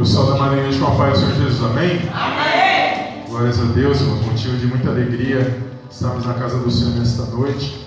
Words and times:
Eu 0.00 0.06
saúdo 0.06 0.32
a 0.32 0.38
Marinha 0.38 0.78
com 0.78 0.86
a 0.86 0.96
paz 0.96 1.20
do 1.20 1.26
Senhor 1.26 1.50
Jesus, 1.50 1.62
amém? 1.62 2.00
Amém! 2.10 3.22
Glórias 3.28 3.60
a 3.60 3.64
Deus, 3.64 4.00
irmãos, 4.00 4.24
motivo 4.24 4.56
de 4.56 4.66
muita 4.66 4.88
alegria 4.88 5.62
estarmos 5.90 6.24
na 6.24 6.32
casa 6.32 6.58
do 6.58 6.70
Senhor 6.70 6.94
nesta 6.94 7.26
noite. 7.26 7.86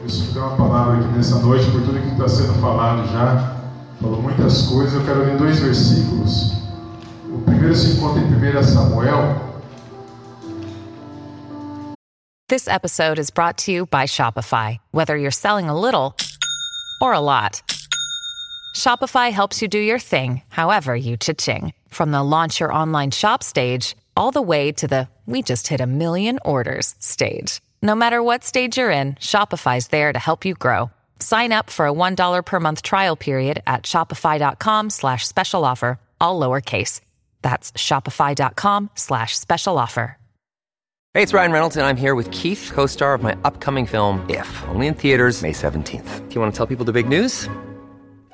Deus 0.00 0.20
me 0.20 0.32
deu 0.34 0.42
uma 0.42 0.54
palavra 0.54 0.98
aqui 0.98 1.08
nessa 1.16 1.38
noite, 1.38 1.64
por 1.70 1.80
tudo 1.80 1.98
que 1.98 2.08
está 2.08 2.28
sendo 2.28 2.52
falado 2.60 3.10
já. 3.10 3.56
Falou 4.02 4.20
muitas 4.20 4.66
coisas, 4.66 4.92
eu 4.92 5.04
quero 5.06 5.20
ler 5.20 5.38
dois 5.38 5.60
versículos. 5.60 6.58
O 7.32 7.40
primeiro 7.46 7.74
se 7.74 7.96
encontra 7.96 8.20
em 8.20 8.58
1 8.58 8.62
Samuel. 8.62 9.54
This 12.50 12.68
episode 12.68 13.18
is 13.18 13.30
brought 13.30 13.56
to 13.64 13.72
you 13.72 13.86
by 13.86 14.04
Shopify. 14.04 14.78
Whether 14.92 15.16
you're 15.16 15.30
selling 15.30 15.70
a 15.70 15.74
little 15.74 16.14
or 17.00 17.14
a 17.14 17.20
lot. 17.20 17.62
Shopify 18.74 19.30
helps 19.30 19.62
you 19.62 19.68
do 19.68 19.78
your 19.78 19.98
thing, 20.00 20.42
however 20.48 20.94
you 20.94 21.16
cha-ching. 21.16 21.72
From 21.88 22.10
the 22.10 22.22
launch 22.22 22.60
your 22.60 22.72
online 22.72 23.10
shop 23.10 23.42
stage, 23.42 23.96
all 24.16 24.30
the 24.30 24.42
way 24.42 24.72
to 24.72 24.86
the 24.86 25.08
we 25.26 25.40
just 25.40 25.68
hit 25.68 25.80
a 25.80 25.86
million 25.86 26.38
orders 26.44 26.94
stage. 26.98 27.62
No 27.80 27.94
matter 27.94 28.22
what 28.22 28.44
stage 28.44 28.76
you're 28.76 28.90
in, 28.90 29.14
Shopify's 29.14 29.88
there 29.88 30.12
to 30.12 30.18
help 30.18 30.44
you 30.44 30.52
grow. 30.54 30.90
Sign 31.18 31.52
up 31.52 31.70
for 31.70 31.86
a 31.86 31.92
$1 31.92 32.44
per 32.44 32.60
month 32.60 32.82
trial 32.82 33.16
period 33.16 33.62
at 33.66 33.84
shopify.com 33.84 34.90
slash 34.90 35.26
special 35.26 35.64
offer, 35.64 35.98
all 36.20 36.38
lowercase. 36.38 37.00
That's 37.40 37.72
shopify.com 37.72 38.90
slash 38.94 39.38
special 39.38 39.78
offer. 39.78 40.18
Hey, 41.14 41.22
it's 41.22 41.32
Ryan 41.32 41.52
Reynolds, 41.52 41.76
and 41.76 41.86
I'm 41.86 41.96
here 41.96 42.16
with 42.16 42.28
Keith, 42.32 42.72
co-star 42.74 43.14
of 43.14 43.22
my 43.22 43.36
upcoming 43.44 43.86
film, 43.86 44.28
If, 44.28 44.64
only 44.66 44.88
in 44.88 44.94
theaters 44.94 45.42
May 45.42 45.52
17th. 45.52 46.28
Do 46.28 46.34
you 46.34 46.40
want 46.40 46.52
to 46.52 46.56
tell 46.56 46.66
people 46.66 46.84
the 46.84 46.92
big 46.92 47.08
news? 47.08 47.48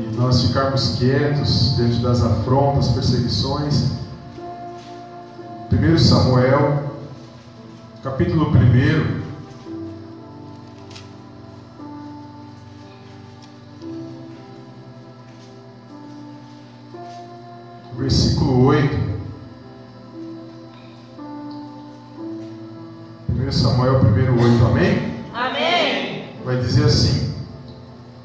E 0.00 0.16
nós 0.16 0.42
ficarmos 0.42 0.96
quietos 0.96 1.76
diante 1.76 1.98
das 1.98 2.22
afrontas, 2.22 2.88
perseguições. 2.88 3.90
1 5.70 5.98
Samuel, 5.98 6.90
capítulo 8.02 8.50
1. 8.50 9.20
Versículo 17.98 18.64
8. 18.64 18.98
1 23.28 23.52
Samuel 23.52 24.00
1, 24.00 24.42
8, 24.42 24.64
amém? 24.64 25.14
Amém. 25.34 26.24
Vai 26.44 26.56
dizer 26.56 26.86
assim: 26.86 27.34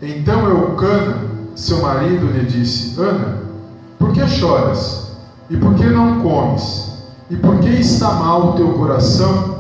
Então 0.02 0.48
Eucana 0.48 1.35
seu 1.56 1.82
marido 1.82 2.28
lhe 2.28 2.46
disse: 2.46 3.00
Ana, 3.02 3.40
por 3.98 4.12
que 4.14 4.28
choras? 4.28 5.16
E 5.50 5.58
por 5.58 5.76
que 5.76 5.86
não 5.86 6.22
comes? 6.22 7.04
E 7.30 7.36
por 7.36 7.60
que 7.60 7.70
está 7.70 8.14
mal 8.14 8.50
o 8.50 8.54
teu 8.54 8.74
coração? 8.74 9.60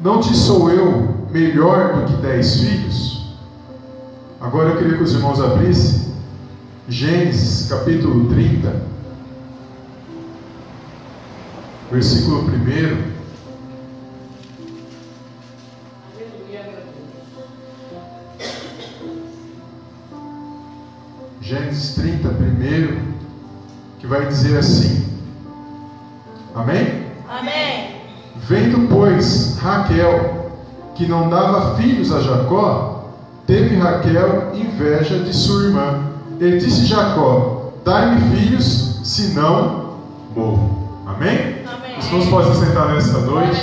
Não 0.00 0.20
te 0.20 0.34
sou 0.34 0.70
eu 0.70 1.26
melhor 1.30 1.94
do 1.94 2.04
que 2.06 2.22
dez 2.22 2.60
filhos? 2.60 3.36
Agora 4.40 4.70
eu 4.70 4.76
queria 4.76 4.96
que 4.96 5.02
os 5.02 5.12
irmãos 5.12 5.40
abrissem 5.40 6.08
Gênesis 6.88 7.68
capítulo 7.68 8.30
30, 8.30 8.82
versículo 11.90 12.42
1. 12.42 13.17
Gênesis 21.48 21.94
30, 21.94 22.28
primeiro, 22.28 22.98
que 23.98 24.06
vai 24.06 24.26
dizer 24.26 24.58
assim: 24.58 25.02
Amém? 26.54 27.06
Amém. 27.26 27.94
Vendo, 28.36 28.86
pois, 28.86 29.56
Raquel, 29.58 30.52
que 30.94 31.06
não 31.06 31.30
dava 31.30 31.74
filhos 31.76 32.12
a 32.12 32.20
Jacó, 32.20 33.14
teve 33.46 33.76
Raquel 33.76 34.52
inveja 34.52 35.20
de 35.20 35.34
sua 35.34 35.64
irmã. 35.64 36.10
E 36.38 36.58
disse 36.58 36.84
Jacó: 36.84 37.72
Dai-me 37.82 38.36
filhos, 38.36 39.00
senão 39.02 39.94
morro. 40.36 41.02
Amém? 41.06 41.62
Amém. 41.66 41.98
Os 41.98 42.04
irmãos 42.08 42.26
podem 42.26 42.54
sentar 42.56 42.92
nesta 42.92 43.20
noite, 43.20 43.58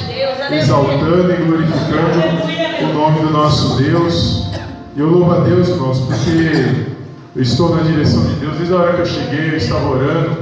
exaltando 0.49 1.31
e 1.31 1.35
glorificando 1.35 2.83
o 2.83 2.93
nome 2.95 3.19
do 3.19 3.29
nosso 3.29 3.77
Deus. 3.77 4.49
E 4.95 4.99
eu 4.99 5.07
louvo 5.07 5.31
a 5.33 5.39
Deus, 5.41 5.69
irmãos, 5.69 5.99
porque 5.99 6.94
eu 7.35 7.41
estou 7.41 7.75
na 7.75 7.83
direção 7.83 8.23
de 8.23 8.35
Deus. 8.35 8.55
Desde 8.55 8.73
a 8.73 8.77
hora 8.77 8.93
que 8.93 9.01
eu 9.01 9.05
cheguei, 9.05 9.51
eu 9.51 9.57
estava 9.57 9.89
orando. 9.89 10.37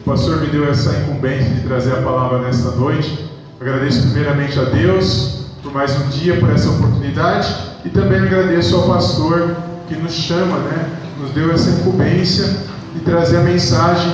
O 0.00 0.04
pastor 0.04 0.40
me 0.40 0.46
deu 0.46 0.70
essa 0.70 0.96
incumbência 1.00 1.50
de 1.50 1.62
trazer 1.62 1.92
a 1.94 2.02
palavra 2.02 2.38
nesta 2.38 2.70
noite. 2.70 3.28
Agradeço 3.60 4.02
primeiramente 4.02 4.56
a 4.60 4.64
Deus 4.64 5.46
por 5.60 5.72
mais 5.72 5.98
um 6.00 6.08
dia, 6.08 6.38
por 6.38 6.48
essa 6.50 6.70
oportunidade. 6.70 7.52
E 7.84 7.88
também 7.88 8.20
agradeço 8.20 8.76
ao 8.76 8.86
pastor 8.86 9.56
que 9.88 9.96
nos 9.96 10.12
chama, 10.12 10.58
né? 10.58 10.88
Nos 11.20 11.32
deu 11.32 11.50
essa 11.52 11.68
incumbência 11.70 12.46
de 12.94 13.00
trazer 13.00 13.38
a 13.38 13.42
mensagem 13.42 14.12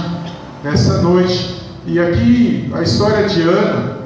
nessa 0.65 1.03
noite. 1.03 1.61
E 1.87 2.01
aqui 2.01 2.73
a 2.75 2.81
história 2.81 3.29
de 3.29 3.43
Ana 3.43 3.99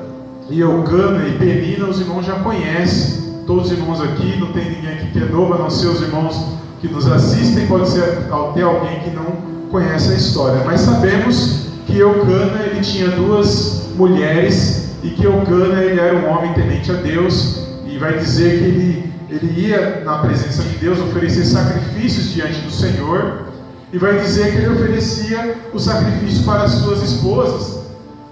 e 0.50 0.58
Eucana 0.58 1.28
e 1.28 1.32
Penina, 1.38 1.86
os 1.86 2.00
irmãos 2.00 2.26
já 2.26 2.34
conhecem. 2.40 3.24
Todos 3.46 3.66
os 3.66 3.78
irmãos 3.78 4.00
aqui, 4.00 4.36
não 4.40 4.48
tem 4.48 4.64
ninguém 4.64 4.94
aqui 4.94 5.12
que 5.12 5.18
é 5.20 5.26
novo, 5.26 5.54
a 5.54 5.58
não 5.58 5.70
ser 5.70 5.86
os 5.86 6.02
irmãos 6.02 6.55
que 6.80 6.88
nos 6.88 7.06
assistem, 7.10 7.66
pode 7.66 7.88
ser 7.88 8.02
até 8.30 8.62
alguém 8.62 9.00
que 9.00 9.10
não 9.10 9.26
conhece 9.70 10.12
a 10.12 10.14
história, 10.14 10.62
mas 10.64 10.80
sabemos 10.80 11.66
que 11.86 11.98
Eucana 11.98 12.62
ele 12.64 12.80
tinha 12.80 13.08
duas 13.08 13.90
mulheres 13.96 14.90
e 15.02 15.10
que 15.10 15.24
Eucana 15.24 15.82
ele 15.82 16.00
era 16.00 16.16
um 16.16 16.28
homem 16.28 16.52
tenente 16.54 16.90
a 16.90 16.94
Deus 16.94 17.66
e 17.86 17.98
vai 17.98 18.18
dizer 18.18 18.58
que 18.58 18.64
ele, 18.64 19.12
ele 19.30 19.68
ia 19.68 20.02
na 20.04 20.18
presença 20.18 20.62
de 20.62 20.76
Deus 20.78 20.98
oferecer 20.98 21.44
sacrifícios 21.44 22.32
diante 22.32 22.60
do 22.60 22.70
Senhor 22.70 23.46
e 23.92 23.98
vai 23.98 24.18
dizer 24.18 24.52
que 24.52 24.58
ele 24.58 24.68
oferecia 24.68 25.56
o 25.72 25.78
sacrifício 25.78 26.44
para 26.44 26.62
as 26.64 26.72
suas 26.72 27.02
esposas. 27.02 27.86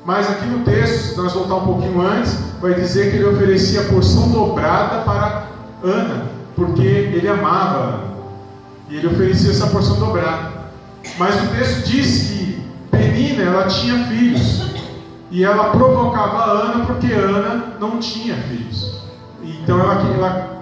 Mas 0.04 0.28
aqui 0.28 0.46
no 0.46 0.64
texto, 0.64 1.16
nós 1.16 1.32
voltar 1.32 1.54
um 1.56 1.64
pouquinho 1.64 2.00
antes, 2.02 2.36
vai 2.60 2.74
dizer 2.74 3.10
que 3.10 3.16
ele 3.16 3.24
oferecia 3.24 3.84
porção 3.84 4.28
dobrada 4.28 5.02
para 5.02 5.46
Ana, 5.82 6.26
porque 6.54 6.82
ele 6.82 7.28
amava 7.28 7.78
Ana. 7.78 8.13
E 8.88 8.96
ele 8.96 9.06
oferecia 9.06 9.50
essa 9.50 9.66
porção 9.68 9.96
dobrada. 9.98 10.64
Mas 11.18 11.34
o 11.42 11.46
texto 11.48 11.86
diz 11.86 12.28
que 12.28 12.62
Penina 12.90 13.42
ela 13.42 13.66
tinha 13.66 14.06
filhos. 14.06 14.64
E 15.30 15.42
ela 15.42 15.70
provocava 15.70 16.44
Ana 16.44 16.86
porque 16.86 17.12
Ana 17.12 17.76
não 17.80 17.98
tinha 17.98 18.36
filhos. 18.36 19.02
Então 19.42 19.80
ela, 19.80 19.94
ela 20.14 20.54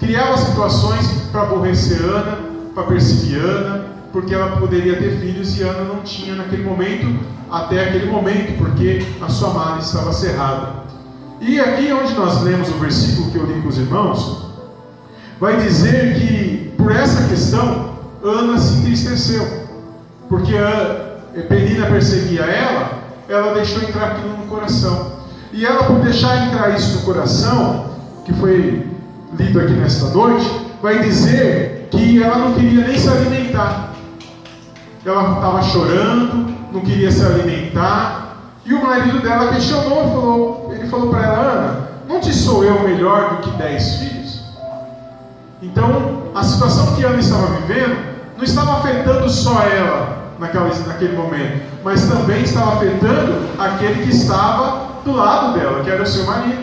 criava 0.00 0.36
situações 0.36 1.06
para 1.30 1.42
aborrecer 1.42 2.00
Ana, 2.02 2.38
para 2.74 2.84
perseguir 2.84 3.38
Ana, 3.38 3.86
porque 4.12 4.34
ela 4.34 4.56
poderia 4.56 4.96
ter 4.96 5.18
filhos 5.18 5.58
e 5.58 5.62
Ana 5.62 5.84
não 5.84 6.00
tinha 6.00 6.34
naquele 6.36 6.62
momento, 6.62 7.18
até 7.50 7.88
aquele 7.88 8.06
momento, 8.06 8.56
porque 8.56 9.04
a 9.20 9.28
sua 9.28 9.50
madre 9.50 9.82
estava 9.82 10.12
cerrada. 10.12 10.84
E 11.40 11.60
aqui 11.60 11.92
onde 11.92 12.14
nós 12.14 12.42
lemos 12.42 12.68
o 12.68 12.78
versículo 12.78 13.30
que 13.30 13.36
eu 13.36 13.44
li 13.44 13.60
com 13.60 13.68
os 13.68 13.76
irmãos, 13.76 14.46
vai 15.38 15.56
dizer 15.56 16.14
que 16.14 16.63
por 16.84 16.94
essa 16.94 17.26
questão, 17.28 17.94
Ana 18.22 18.58
se 18.58 18.74
entristeceu, 18.74 19.46
porque 20.28 20.54
a 20.54 21.42
Penina 21.48 21.86
perseguia 21.86 22.42
ela, 22.42 22.90
ela 23.26 23.54
deixou 23.54 23.82
entrar 23.82 24.08
aquilo 24.08 24.36
no 24.36 24.44
coração. 24.46 25.12
E 25.50 25.64
ela, 25.64 25.84
por 25.84 26.00
deixar 26.00 26.46
entrar 26.46 26.76
isso 26.76 26.98
no 26.98 27.02
coração, 27.06 27.86
que 28.26 28.34
foi 28.34 28.86
lido 29.38 29.60
aqui 29.60 29.72
nesta 29.72 30.08
noite, 30.08 30.46
vai 30.82 30.98
dizer 30.98 31.88
que 31.90 32.22
ela 32.22 32.36
não 32.36 32.52
queria 32.52 32.86
nem 32.86 32.98
se 32.98 33.08
alimentar. 33.08 33.94
Ela 35.06 35.34
estava 35.36 35.62
chorando, 35.62 36.54
não 36.70 36.80
queria 36.82 37.10
se 37.10 37.24
alimentar. 37.24 38.36
E 38.66 38.74
o 38.74 38.82
marido 38.82 39.20
dela 39.20 39.52
questionou, 39.52 40.08
falou, 40.10 40.72
ele 40.74 40.86
falou 40.88 41.08
para 41.08 41.22
ela, 41.22 41.40
Ana, 41.40 41.88
não 42.06 42.20
te 42.20 42.34
sou 42.34 42.62
eu 42.62 42.82
melhor 42.82 43.36
do 43.36 43.42
que 43.42 43.56
dez 43.56 43.96
filhos? 43.96 44.44
Então, 45.62 46.23
a 46.34 46.42
situação 46.42 46.94
que 46.94 47.04
Ana 47.04 47.18
estava 47.18 47.46
vivendo 47.46 47.96
não 48.36 48.44
estava 48.44 48.78
afetando 48.78 49.30
só 49.30 49.62
ela, 49.62 50.32
naquela, 50.38 50.68
naquele 50.86 51.16
momento, 51.16 51.62
mas 51.84 52.08
também 52.08 52.42
estava 52.42 52.74
afetando 52.74 53.48
aquele 53.58 54.02
que 54.02 54.10
estava 54.10 54.94
do 55.04 55.12
lado 55.12 55.58
dela, 55.58 55.82
que 55.84 55.90
era 55.90 56.02
o 56.02 56.06
seu 56.06 56.24
marido. 56.24 56.62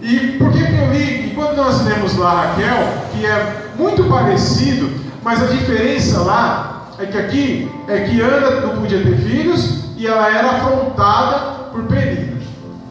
E 0.00 0.36
por 0.38 0.50
que, 0.50 0.58
eu 0.58 0.92
li? 0.92 1.28
E 1.28 1.32
quando 1.36 1.56
nós 1.56 1.84
lemos 1.84 2.16
lá 2.16 2.46
Raquel, 2.46 2.88
que 3.12 3.24
é 3.24 3.70
muito 3.78 4.02
parecido, 4.04 4.90
mas 5.22 5.40
a 5.40 5.46
diferença 5.46 6.18
lá 6.20 6.88
é 6.98 7.06
que 7.06 7.16
aqui 7.16 7.70
é 7.86 8.00
que 8.00 8.20
Ana 8.20 8.62
não 8.62 8.80
podia 8.80 9.00
ter 9.00 9.16
filhos 9.18 9.84
e 9.96 10.06
ela 10.06 10.28
era 10.28 10.50
afrontada 10.50 11.38
por 11.70 11.84
Penina. 11.84 12.32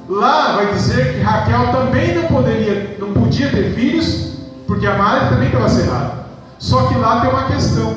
Lá 0.08 0.54
vai 0.54 0.74
dizer 0.74 1.14
que 1.14 1.22
Raquel 1.22 1.72
também 1.74 2.16
não 2.16 2.24
poderia, 2.24 2.96
não 3.00 3.12
podia 3.12 3.50
ter 3.50 3.74
filhos, 3.74 4.31
porque 4.72 4.88
a 4.88 4.98
Mara 4.98 5.28
também 5.28 5.48
estava 5.48 5.68
cerrada. 5.68 6.28
Só 6.58 6.88
que 6.88 6.96
lá 6.96 7.20
tem 7.20 7.30
uma 7.30 7.44
questão. 7.48 7.94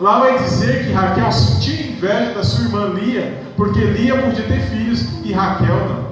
Lá 0.00 0.20
vai 0.20 0.38
dizer 0.38 0.86
que 0.86 0.92
Raquel 0.92 1.30
sentia 1.30 1.92
inveja 1.92 2.32
da 2.32 2.42
sua 2.42 2.64
irmã 2.64 2.86
Lia, 2.94 3.44
porque 3.54 3.78
Lia 3.78 4.16
podia 4.22 4.46
ter 4.46 4.60
filhos 4.70 5.04
e 5.22 5.30
Raquel 5.30 5.76
não. 5.76 6.06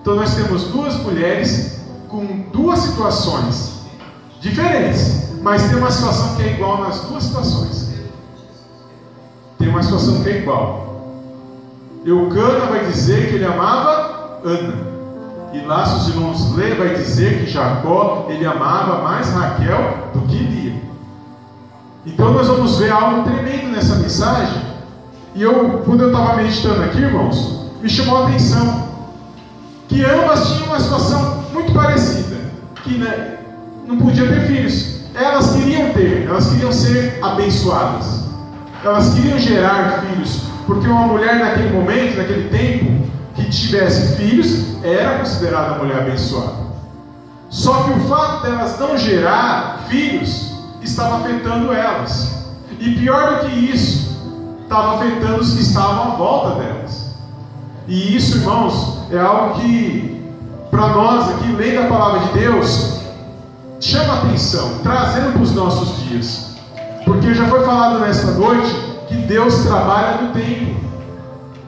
Então 0.00 0.14
nós 0.14 0.32
temos 0.36 0.62
duas 0.68 0.94
mulheres 0.98 1.80
com 2.06 2.24
duas 2.52 2.78
situações 2.78 3.80
diferentes, 4.40 5.32
mas 5.42 5.68
tem 5.68 5.76
uma 5.76 5.90
situação 5.90 6.36
que 6.36 6.42
é 6.44 6.52
igual 6.52 6.80
nas 6.84 7.00
duas 7.00 7.24
situações. 7.24 7.92
Tem 9.58 9.68
uma 9.68 9.82
situação 9.82 10.22
que 10.22 10.28
é 10.28 10.38
igual. 10.38 11.02
Eucana 12.04 12.66
vai 12.66 12.84
dizer 12.84 13.28
que 13.28 13.34
ele 13.34 13.44
amava 13.44 14.40
Ana. 14.44 14.97
E 15.52 15.60
lá, 15.60 15.86
se 15.86 15.96
os 15.96 16.08
irmãos 16.08 16.54
ler, 16.54 16.76
vai 16.76 16.94
dizer 16.94 17.40
que 17.40 17.50
Jacó 17.50 18.26
ele 18.28 18.44
amava 18.44 19.02
mais 19.02 19.30
Raquel 19.32 20.10
do 20.12 20.20
que 20.22 20.36
Lia. 20.36 20.82
Então 22.04 22.32
nós 22.32 22.46
vamos 22.46 22.78
ver 22.78 22.90
algo 22.90 23.22
tremendo 23.22 23.68
nessa 23.68 23.96
mensagem. 23.96 24.62
E 25.34 25.42
eu, 25.42 25.82
quando 25.84 26.02
eu 26.02 26.08
estava 26.08 26.36
meditando 26.36 26.82
aqui, 26.82 26.98
irmãos, 26.98 27.70
me 27.80 27.88
chamou 27.88 28.24
a 28.24 28.28
atenção 28.28 28.88
que 29.88 30.04
ambas 30.04 30.48
tinham 30.48 30.66
uma 30.66 30.80
situação 30.80 31.44
muito 31.52 31.72
parecida, 31.72 32.36
que 32.84 32.98
né, 32.98 33.38
não 33.86 33.96
podia 33.96 34.26
ter 34.26 34.46
filhos. 34.46 34.98
Elas 35.14 35.52
queriam 35.52 35.92
ter, 35.92 36.26
elas 36.28 36.50
queriam 36.50 36.72
ser 36.72 37.18
abençoadas. 37.22 38.24
Elas 38.84 39.14
queriam 39.14 39.38
gerar 39.38 40.02
filhos, 40.02 40.42
porque 40.66 40.86
uma 40.86 41.06
mulher 41.06 41.36
naquele 41.38 41.70
momento, 41.70 42.18
naquele 42.18 42.48
tempo, 42.48 42.97
que 43.44 43.50
tivesse 43.50 44.16
filhos, 44.16 44.82
era 44.84 45.18
considerada 45.18 45.78
mulher 45.78 46.00
abençoada. 46.00 46.68
Só 47.48 47.84
que 47.84 47.92
o 47.92 48.00
fato 48.08 48.42
delas 48.42 48.78
não 48.78 48.96
gerar 48.98 49.84
filhos 49.88 50.52
estava 50.82 51.18
afetando 51.18 51.72
elas. 51.72 52.46
E 52.78 52.94
pior 52.94 53.38
do 53.38 53.46
que 53.46 53.54
isso, 53.54 54.08
estava 54.62 54.96
afetando 54.96 55.40
os 55.40 55.54
que 55.54 55.62
estavam 55.62 56.12
à 56.12 56.16
volta 56.16 56.62
delas. 56.62 57.14
E 57.86 58.16
isso, 58.16 58.38
irmãos, 58.38 58.98
é 59.10 59.18
algo 59.18 59.60
que, 59.60 60.22
para 60.70 60.88
nós 60.88 61.30
aqui, 61.30 61.52
lendo 61.52 61.84
a 61.84 61.86
palavra 61.86 62.20
de 62.20 62.38
Deus, 62.38 63.00
chama 63.80 64.14
atenção, 64.14 64.80
trazendo 64.82 65.32
para 65.32 65.42
os 65.42 65.54
nossos 65.54 66.04
dias. 66.04 66.56
Porque 67.04 67.32
já 67.32 67.46
foi 67.46 67.64
falado 67.64 68.00
nesta 68.00 68.32
noite 68.32 68.74
que 69.08 69.14
Deus 69.14 69.64
trabalha 69.64 70.22
no 70.22 70.32
tempo. 70.34 70.87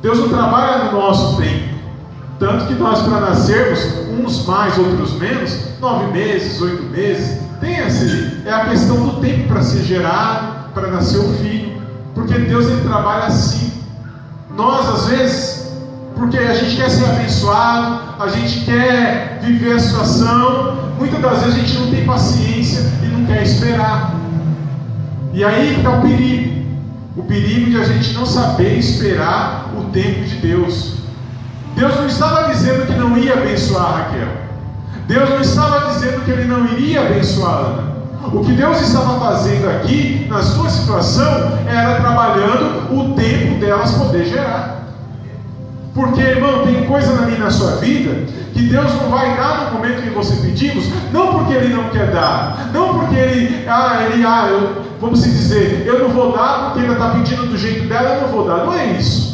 Deus 0.03 0.19
não 0.19 0.29
trabalha 0.29 0.85
no 0.85 0.93
nosso 1.01 1.37
tempo. 1.41 1.71
Tanto 2.39 2.67
que 2.67 2.75
nós, 2.75 3.01
para 3.03 3.21
nascermos, 3.21 3.81
uns 4.19 4.47
mais, 4.47 4.79
outros 4.79 5.13
menos, 5.15 5.79
nove 5.79 6.07
meses, 6.13 6.61
oito 6.63 6.83
meses, 6.85 7.39
tem 7.61 7.77
esse, 7.77 8.41
é 8.47 8.53
a 8.53 8.65
questão 8.71 8.97
do 8.97 9.21
tempo 9.21 9.49
para 9.49 9.61
ser 9.61 9.83
gerado, 9.83 10.73
para 10.73 10.89
nascer 10.89 11.19
o 11.19 11.33
filho, 11.35 11.83
porque 12.15 12.39
Deus 12.39 12.67
ele 12.67 12.81
trabalha 12.81 13.27
assim. 13.27 13.71
Nós 14.57 14.89
às 14.89 15.07
vezes, 15.09 15.73
porque 16.17 16.39
a 16.39 16.55
gente 16.55 16.77
quer 16.77 16.89
ser 16.89 17.05
abençoado, 17.05 18.01
a 18.19 18.29
gente 18.29 18.65
quer 18.65 19.39
viver 19.43 19.75
a 19.75 19.79
situação, 19.79 20.95
muitas 20.99 21.21
das 21.21 21.43
vezes 21.43 21.55
a 21.55 21.59
gente 21.59 21.79
não 21.79 21.91
tem 21.91 22.05
paciência 22.07 22.81
e 23.03 23.07
não 23.07 23.27
quer 23.27 23.43
esperar. 23.43 24.15
E 25.35 25.45
aí 25.45 25.77
está 25.77 25.91
o 25.91 26.01
perigo, 26.01 26.50
o 27.21 27.23
perigo 27.23 27.71
de 27.71 27.77
a 27.77 27.85
gente 27.85 28.15
não 28.15 28.25
saber 28.25 28.79
esperar 28.79 29.71
o 29.79 29.85
tempo 29.91 30.25
de 30.25 30.37
Deus. 30.37 30.95
Deus 31.77 31.95
não 31.97 32.07
estava 32.07 32.49
dizendo 32.49 32.87
que 32.87 32.95
não 32.95 33.17
ia 33.17 33.35
abençoar 33.35 33.93
Raquel. 33.93 34.29
Deus 35.07 35.29
não 35.29 35.41
estava 35.41 35.93
dizendo 35.93 36.25
que 36.25 36.31
ele 36.31 36.45
não 36.45 36.65
iria 36.67 37.03
abençoar 37.03 37.55
Ana. 37.55 37.91
O 38.33 38.45
que 38.45 38.53
Deus 38.53 38.81
estava 38.81 39.19
fazendo 39.19 39.69
aqui, 39.69 40.27
na 40.29 40.43
sua 40.43 40.69
situação, 40.69 41.59
era 41.67 42.01
trabalhando 42.01 42.95
o 42.95 43.15
tempo 43.15 43.59
delas 43.59 43.93
poder 43.93 44.25
gerar. 44.27 44.80
Porque, 45.95 46.21
irmão, 46.21 46.65
tem 46.65 46.85
coisa 46.87 47.13
na 47.15 47.27
minha 47.27 47.39
na 47.39 47.51
sua 47.51 47.77
vida 47.77 48.27
que 48.53 48.63
Deus 48.63 48.93
não 48.95 49.11
vai 49.11 49.37
dar 49.37 49.67
no 49.67 49.79
momento 49.79 50.03
que 50.03 50.11
você 50.11 50.35
pedimos, 50.37 50.85
não 51.13 51.39
porque 51.39 51.55
Ele 51.55 51.75
não 51.75 51.89
quer 51.89 52.11
dar, 52.13 52.71
não 52.73 52.99
porque 52.99 53.17
Ele, 53.17 53.67
ah, 53.69 53.99
Ele, 54.05 54.25
ah, 54.25 54.47
eu, 54.49 54.83
vamos 55.01 55.23
dizer, 55.23 55.85
eu 55.87 55.99
não 55.99 56.11
vou 56.11 56.33
dar 56.33 56.67
porque 56.67 56.81
Ele 56.81 56.93
está 56.93 57.11
pedindo 57.11 57.47
do 57.47 57.57
jeito 57.57 57.89
dela, 57.89 58.17
eu 58.17 58.21
não 58.23 58.29
vou 58.29 58.47
dar. 58.47 58.65
Não 58.67 58.75
é 58.75 58.87
isso. 58.93 59.31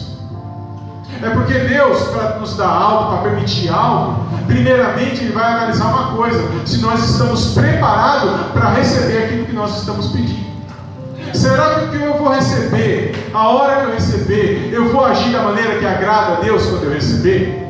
É 1.22 1.30
porque 1.30 1.54
Deus, 1.54 2.02
para 2.08 2.38
nos 2.38 2.56
dar 2.56 2.68
algo, 2.68 3.10
para 3.10 3.30
permitir 3.30 3.70
algo, 3.70 4.26
primeiramente 4.46 5.24
Ele 5.24 5.32
vai 5.32 5.52
analisar 5.52 5.86
uma 5.86 6.16
coisa: 6.16 6.42
se 6.64 6.78
nós 6.78 7.08
estamos 7.08 7.54
preparados 7.54 8.30
para 8.52 8.70
receber 8.70 9.24
aquilo 9.24 9.46
que 9.46 9.52
nós 9.52 9.78
estamos 9.78 10.08
pedindo. 10.08 10.55
Será 11.36 11.74
que 11.74 11.84
o 11.84 11.90
que 11.90 12.02
eu 12.02 12.14
vou 12.14 12.32
receber, 12.32 13.30
a 13.34 13.48
hora 13.48 13.76
que 13.76 13.86
eu 13.88 13.92
receber, 13.92 14.70
eu 14.72 14.88
vou 14.88 15.04
agir 15.04 15.32
da 15.32 15.42
maneira 15.42 15.78
que 15.78 15.84
agrada 15.84 16.38
a 16.38 16.40
Deus 16.40 16.64
quando 16.64 16.84
eu 16.84 16.94
receber? 16.94 17.62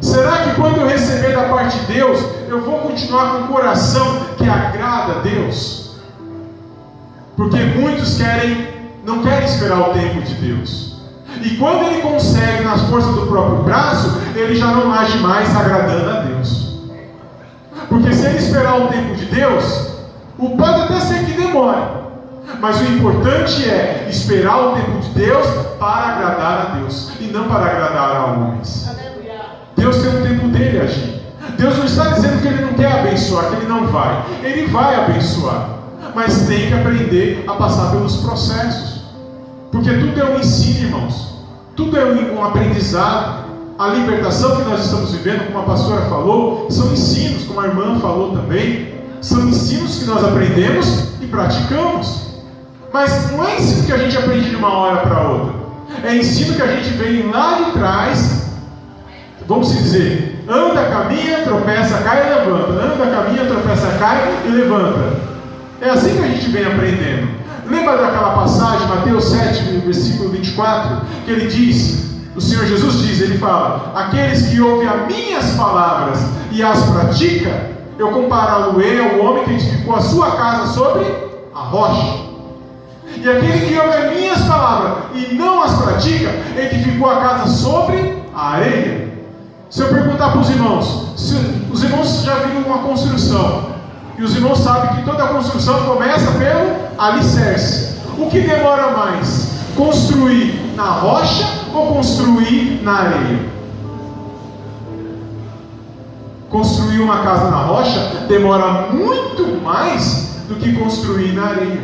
Será 0.00 0.38
que 0.38 0.56
quando 0.56 0.78
eu 0.78 0.88
receber 0.88 1.36
da 1.36 1.44
parte 1.44 1.78
de 1.78 1.92
Deus, 1.92 2.20
eu 2.48 2.62
vou 2.62 2.80
continuar 2.80 3.30
com 3.30 3.38
um 3.44 3.46
coração 3.46 4.26
que 4.36 4.48
agrada 4.48 5.12
a 5.12 5.18
Deus? 5.20 6.00
Porque 7.36 7.58
muitos 7.58 8.16
querem, 8.16 8.66
não 9.06 9.22
querem 9.22 9.44
esperar 9.44 9.90
o 9.90 9.94
tempo 9.94 10.20
de 10.20 10.34
Deus. 10.34 11.00
E 11.42 11.50
quando 11.58 11.84
ele 11.84 12.02
consegue, 12.02 12.64
nas 12.64 12.80
forças 12.82 13.14
do 13.14 13.28
próprio 13.28 13.62
braço, 13.62 14.18
ele 14.34 14.56
já 14.56 14.66
não 14.66 14.92
age 14.92 15.16
mais 15.18 15.54
agradando 15.56 16.10
a 16.10 16.20
Deus. 16.22 16.80
Porque 17.88 18.12
se 18.12 18.26
ele 18.26 18.38
esperar 18.38 18.80
o 18.80 18.88
tempo 18.88 19.14
de 19.14 19.26
Deus, 19.26 19.92
o 20.42 20.56
pode 20.56 20.80
até 20.82 20.98
ser 20.98 21.24
que 21.24 21.32
demore. 21.32 22.02
Mas 22.60 22.80
o 22.80 22.84
importante 22.84 23.68
é 23.68 24.08
esperar 24.10 24.68
o 24.68 24.74
tempo 24.74 24.98
de 24.98 25.08
Deus 25.10 25.46
para 25.78 26.14
agradar 26.14 26.60
a 26.60 26.78
Deus 26.78 27.12
e 27.20 27.24
não 27.24 27.44
para 27.48 27.66
agradar 27.66 28.16
a 28.16 28.24
homens. 28.26 28.90
Deus 29.76 29.96
tem 29.96 30.08
o 30.10 30.22
tempo 30.22 30.48
dele 30.48 30.80
agir. 30.80 31.22
Deus 31.56 31.78
não 31.78 31.84
está 31.84 32.08
dizendo 32.08 32.42
que 32.42 32.48
ele 32.48 32.64
não 32.64 32.72
quer 32.74 32.92
abençoar, 32.92 33.50
que 33.50 33.56
ele 33.56 33.66
não 33.66 33.86
vai. 33.86 34.24
Ele 34.42 34.66
vai 34.66 34.96
abençoar. 34.96 35.68
Mas 36.14 36.46
tem 36.46 36.68
que 36.68 36.74
aprender 36.74 37.44
a 37.46 37.54
passar 37.54 37.92
pelos 37.92 38.16
processos. 38.16 39.02
Porque 39.70 39.90
tudo 39.90 40.20
é 40.20 40.24
um 40.24 40.38
ensino, 40.38 40.86
irmãos. 40.86 41.34
Tudo 41.76 41.96
é 41.96 42.04
um 42.04 42.44
aprendizado. 42.44 43.42
A 43.78 43.88
libertação 43.88 44.56
que 44.56 44.62
nós 44.68 44.84
estamos 44.84 45.12
vivendo, 45.12 45.46
como 45.46 45.60
a 45.60 45.62
pastora 45.62 46.02
falou, 46.02 46.66
são 46.70 46.92
ensinos, 46.92 47.44
como 47.44 47.60
a 47.60 47.66
irmã 47.66 47.98
falou 48.00 48.32
também. 48.32 48.91
São 49.22 49.48
ensinos 49.48 50.00
que 50.00 50.04
nós 50.04 50.24
aprendemos 50.24 51.04
e 51.20 51.26
praticamos. 51.26 52.32
Mas 52.92 53.30
não 53.30 53.48
é 53.48 53.56
ensino 53.56 53.86
que 53.86 53.92
a 53.92 53.98
gente 53.98 54.18
aprende 54.18 54.50
de 54.50 54.56
uma 54.56 54.72
hora 54.72 55.00
para 55.00 55.20
outra. 55.28 55.54
É 56.04 56.16
ensino 56.16 56.54
que 56.54 56.62
a 56.62 56.66
gente 56.66 56.90
vem 56.90 57.30
lá 57.30 57.58
de 57.58 57.72
trás. 57.72 58.42
Vamos 59.46 59.72
dizer, 59.72 60.44
anda, 60.48 60.84
caminha, 60.86 61.42
tropeça, 61.42 61.98
cai 61.98 62.26
e 62.26 62.34
levanta. 62.34 62.72
Anda, 62.72 63.16
caminha, 63.16 63.46
tropeça, 63.46 63.86
cai 63.98 64.42
e 64.44 64.48
levanta. 64.48 65.16
É 65.80 65.90
assim 65.90 66.16
que 66.16 66.22
a 66.22 66.28
gente 66.28 66.50
vem 66.50 66.66
aprendendo. 66.66 67.28
Lembra 67.68 67.96
daquela 67.96 68.34
passagem, 68.34 68.86
Mateus 68.88 69.24
7, 69.26 69.62
versículo 69.84 70.30
24, 70.30 71.06
que 71.24 71.30
ele 71.30 71.46
diz, 71.46 72.12
o 72.34 72.40
Senhor 72.40 72.66
Jesus 72.66 72.98
diz, 72.98 73.20
ele 73.20 73.38
fala: 73.38 73.92
Aqueles 73.94 74.48
que 74.48 74.60
ouvem 74.60 74.88
as 74.88 75.06
minhas 75.06 75.50
palavras 75.52 76.18
e 76.50 76.62
as 76.62 76.82
praticam, 76.90 77.52
eu 78.02 78.10
compará-lo-ei 78.10 78.98
ao 79.00 79.24
homem 79.24 79.44
que 79.44 79.52
edificou 79.52 79.94
a 79.94 80.00
sua 80.00 80.32
casa 80.32 80.72
sobre 80.72 81.06
a 81.54 81.60
rocha. 81.60 82.32
E 83.16 83.28
aquele 83.28 83.66
que 83.66 83.78
ouve 83.78 83.96
as 83.96 84.14
minhas 84.14 84.40
palavras 84.42 85.04
e 85.14 85.34
não 85.34 85.62
as 85.62 85.72
pratica, 85.80 86.30
edificou 86.56 87.08
a 87.08 87.16
casa 87.20 87.46
sobre 87.46 88.22
a 88.34 88.54
areia. 88.54 89.12
Se 89.70 89.82
eu 89.82 89.88
perguntar 89.88 90.32
para 90.32 90.40
os 90.40 90.50
irmãos, 90.50 91.14
os 91.72 91.84
irmãos 91.84 92.22
já 92.24 92.34
viram 92.34 92.62
uma 92.62 92.78
construção, 92.78 93.72
e 94.18 94.22
os 94.22 94.34
irmãos 94.34 94.58
sabem 94.58 94.96
que 94.96 95.04
toda 95.04 95.28
construção 95.28 95.84
começa 95.84 96.30
pelo 96.32 96.76
alicerce. 96.98 97.96
O 98.18 98.28
que 98.28 98.40
demora 98.40 98.90
mais? 98.90 99.50
Construir 99.76 100.74
na 100.74 100.84
rocha 100.84 101.46
ou 101.72 101.94
construir 101.94 102.80
na 102.82 102.92
areia? 102.92 103.61
Construir 106.52 107.00
uma 107.00 107.22
casa 107.22 107.50
na 107.50 107.62
rocha 107.62 108.26
demora 108.28 108.88
muito 108.92 109.62
mais 109.64 110.36
do 110.48 110.56
que 110.56 110.74
construir 110.74 111.32
na 111.32 111.46
areia. 111.46 111.80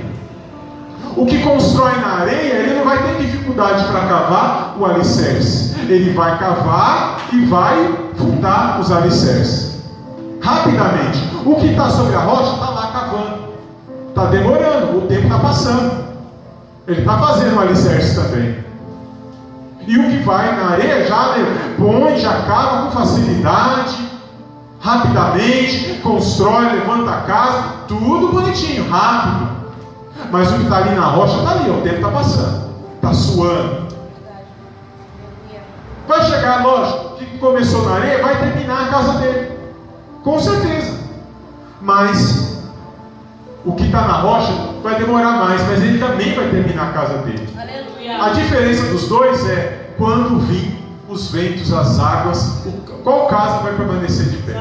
o 1.16 1.24
que 1.24 1.42
constrói 1.42 1.96
na 1.98 2.20
areia, 2.20 2.52
ele 2.52 2.74
não 2.76 2.84
vai 2.84 3.02
ter 3.02 3.16
dificuldade 3.16 3.82
para 3.84 4.00
cavar 4.02 4.76
o 4.78 4.84
alicerce. 4.84 5.74
Ele 5.88 6.12
vai 6.12 6.38
cavar 6.38 7.18
e 7.32 7.46
vai 7.46 7.98
fundar 8.14 8.78
os 8.78 8.92
alicerces. 8.92 9.82
Rapidamente. 10.42 11.18
O 11.46 11.54
que 11.56 11.68
está 11.68 11.88
sobre 11.88 12.14
a 12.14 12.20
rocha 12.20 12.52
está 12.52 12.70
lá 12.70 12.86
cavando. 12.92 13.48
Está 14.10 14.26
demorando, 14.26 14.98
o 14.98 15.00
tempo 15.08 15.22
está 15.22 15.38
passando. 15.38 16.04
Ele 16.86 17.00
está 17.00 17.18
fazendo 17.18 17.56
o 17.56 17.60
alicerce 17.60 18.14
também. 18.14 18.64
E 19.86 19.98
o 19.98 20.10
que 20.10 20.18
vai 20.18 20.54
na 20.54 20.72
areia 20.72 21.06
já 21.06 21.34
põe, 21.78 22.18
já 22.18 22.42
cava 22.42 22.82
com 22.82 22.90
facilidade, 22.90 24.07
rapidamente, 24.80 26.00
constrói, 26.02 26.72
levanta 26.72 27.10
a 27.10 27.20
casa, 27.22 27.62
tudo 27.86 28.28
bonitinho, 28.28 28.88
rápido. 28.88 29.58
Mas 30.30 30.50
o 30.50 30.56
que 30.56 30.62
está 30.62 30.78
ali 30.78 30.94
na 30.94 31.06
rocha 31.06 31.38
está 31.38 31.50
ali, 31.52 31.70
o 31.70 31.80
tempo 31.82 31.96
está 31.96 32.10
passando, 32.10 32.70
está 32.96 33.12
suando. 33.12 33.88
Vai 36.06 36.24
chegar, 36.24 36.64
lógico, 36.64 37.16
que 37.16 37.38
começou 37.38 37.84
na 37.84 37.96
areia, 37.96 38.22
vai 38.22 38.38
terminar 38.38 38.84
a 38.84 38.88
casa 38.88 39.18
dele. 39.18 39.52
Com 40.24 40.38
certeza. 40.38 40.98
Mas 41.80 42.64
o 43.64 43.72
que 43.72 43.84
está 43.84 44.02
na 44.02 44.14
rocha 44.14 44.52
vai 44.82 44.96
demorar 44.96 45.32
mais, 45.32 45.60
mas 45.68 45.82
ele 45.82 45.98
também 45.98 46.34
vai 46.34 46.48
terminar 46.48 46.88
a 46.88 46.92
casa 46.92 47.18
dele. 47.18 47.48
Aleluia. 47.56 48.24
A 48.24 48.28
diferença 48.30 48.86
dos 48.86 49.08
dois 49.08 49.48
é 49.48 49.90
quando 49.98 50.40
vir 50.40 50.87
os 51.08 51.30
ventos, 51.30 51.72
as 51.72 51.98
águas, 51.98 52.62
qual 53.02 53.26
casa 53.28 53.58
vai 53.60 53.74
permanecer 53.74 54.26
de 54.26 54.36
pé? 54.38 54.52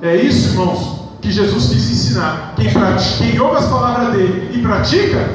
É 0.00 0.16
isso, 0.16 0.50
irmãos, 0.50 1.00
que 1.20 1.30
Jesus 1.30 1.68
quis 1.68 1.90
ensinar. 1.90 2.54
Quem, 2.56 2.72
pratica, 2.72 3.16
quem 3.18 3.40
ouve 3.40 3.56
as 3.58 3.66
palavras 3.66 4.12
dele 4.12 4.50
e 4.54 4.62
pratica, 4.62 5.28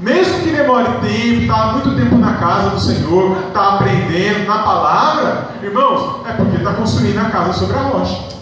mesmo 0.00 0.40
que 0.44 0.50
demore 0.50 0.84
tempo, 0.84 1.42
está 1.42 1.72
muito 1.72 1.96
tempo 1.96 2.16
na 2.16 2.34
casa 2.34 2.70
do 2.70 2.80
Senhor, 2.80 3.36
está 3.48 3.74
aprendendo 3.74 4.46
na 4.46 4.58
palavra, 4.58 5.48
irmãos, 5.60 6.20
é 6.28 6.32
porque 6.34 6.56
está 6.56 6.74
construindo 6.74 7.18
a 7.18 7.24
casa 7.24 7.52
sobre 7.54 7.76
a 7.76 7.80
rocha. 7.80 8.38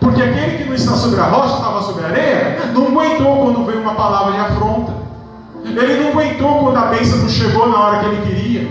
Porque 0.00 0.22
aquele 0.22 0.58
que 0.58 0.64
não 0.64 0.74
está 0.74 0.92
sobre 0.96 1.18
a 1.18 1.24
rocha, 1.24 1.54
estava 1.54 1.82
sobre 1.82 2.04
a 2.04 2.08
areia, 2.08 2.58
não 2.74 2.88
aguentou 2.88 3.44
quando 3.44 3.64
veio 3.64 3.80
uma 3.80 3.94
palavra 3.94 4.32
de 4.32 4.38
afronta. 4.38 4.99
Ele 5.64 6.02
não 6.02 6.10
aguentou 6.10 6.64
quando 6.64 6.76
a 6.76 6.86
bênção 6.86 7.18
não 7.18 7.28
chegou 7.28 7.68
na 7.68 7.78
hora 7.78 7.98
que 8.00 8.06
ele 8.06 8.26
queria. 8.26 8.68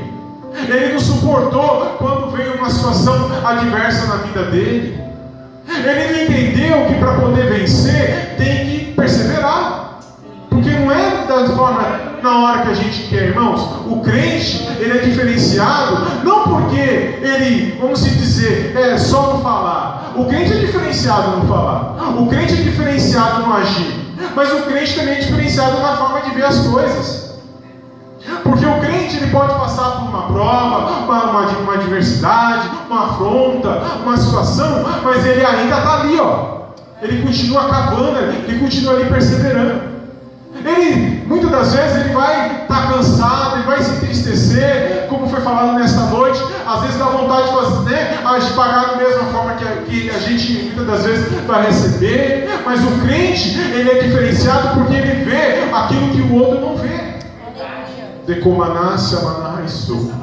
Ele 0.68 0.94
não 0.94 1.00
suportou 1.00 1.96
quando 1.98 2.32
veio 2.32 2.56
uma 2.56 2.70
situação 2.70 3.30
adversa 3.44 4.08
na 4.08 4.16
vida 4.24 4.44
dele. 4.46 5.00
Ele 5.68 6.14
não 6.14 6.24
entendeu 6.24 6.86
que 6.88 6.96
para 6.96 7.14
poder 7.14 7.46
vencer 7.48 8.36
tem 8.38 8.66
que 8.66 8.94
perseverar. 8.94 10.00
Porque 10.50 10.72
não 10.72 10.92
é 10.92 11.26
da 11.28 11.48
forma 11.56 12.10
na 12.22 12.40
hora 12.40 12.62
que 12.64 12.70
a 12.70 12.74
gente 12.74 13.04
quer, 13.08 13.30
irmãos. 13.30 13.62
O 13.86 14.02
crente, 14.02 14.68
ele 14.80 14.98
é 14.98 15.02
diferenciado, 15.02 16.24
não 16.24 16.44
porque 16.44 16.80
ele, 16.80 17.78
vamos 17.80 18.04
dizer, 18.04 18.76
é 18.76 18.98
só 18.98 19.36
no 19.36 19.44
falar. 19.44 20.14
O 20.16 20.26
crente 20.26 20.54
é 20.54 20.58
diferenciado 20.58 21.38
no 21.38 21.48
falar. 21.48 21.96
O 22.20 22.28
crente 22.28 22.54
é 22.54 22.58
diferenciado 22.58 23.46
no 23.46 23.54
agir. 23.54 24.09
Mas 24.36 24.52
o 24.52 24.64
crente 24.64 24.96
também 24.96 25.16
é 25.16 25.20
diferenciado 25.20 25.80
na 25.80 25.96
forma 25.96 26.22
de 26.22 26.32
ver 26.32 26.46
as 26.46 26.60
coisas. 26.68 27.30
Porque 28.44 28.66
o 28.66 28.80
crente 28.80 29.18
ele 29.18 29.32
pode 29.32 29.54
passar 29.54 29.92
por 29.92 30.10
uma 30.10 30.24
prova, 30.24 31.04
uma, 31.04 31.24
uma, 31.24 31.48
uma 31.48 31.74
adversidade, 31.74 32.70
uma 32.90 33.06
afronta, 33.06 33.82
uma 34.04 34.18
situação, 34.18 34.86
mas 35.04 35.26
ele 35.26 35.46
ainda 35.46 35.78
está 35.78 36.02
ali, 36.02 36.20
ó. 36.20 36.60
Ele 37.02 37.22
continua 37.22 37.70
cavando, 37.70 38.20
ele 38.20 38.60
continua 38.60 38.94
ali 38.96 39.06
perseverando. 39.06 39.90
Ele, 40.66 41.24
muitas 41.26 41.50
das 41.50 41.74
vezes, 41.74 41.98
ele 41.98 42.14
vai 42.14 42.64
estar 42.64 42.68
tá 42.68 42.94
cansado, 42.94 43.56
ele 43.56 43.64
vai 43.64 43.82
se 43.82 43.92
entristecer, 43.92 45.06
como 45.08 45.30
foi 45.30 45.40
falado 45.42 45.80
nesta 45.80 46.02
noite. 46.02 46.44
Às 46.68 46.82
vezes 46.82 46.98
dá 46.98 47.06
vontade 47.06 47.48
de, 47.48 47.54
fazer, 47.56 47.90
né, 47.90 48.40
de 48.40 48.54
pagar 48.54 48.88
da 48.88 48.96
mesma 48.98 49.24
forma 49.26 49.54
que 49.90 50.10
a, 50.10 50.20
gente, 50.20 50.54
muitas 50.64 50.88
das 50.88 51.06
vezes, 51.06 51.42
vai 51.46 51.66
receber. 51.66 52.48
Mas 52.66 52.82
o 52.82 52.92
crente, 53.06 53.58
ele 53.58 53.90
é 53.90 54.04
diferenciado 54.04 54.80
porque 54.80 54.96
ele 54.96 55.26
vê 55.26 55.70
aquilo 55.74 56.10
que 56.10 56.22
o 56.22 56.36
outro 56.36 56.62
não 56.62 56.78
vê. 56.78 57.20
Decomanássia 58.26 59.20
manaisto. 59.22 60.14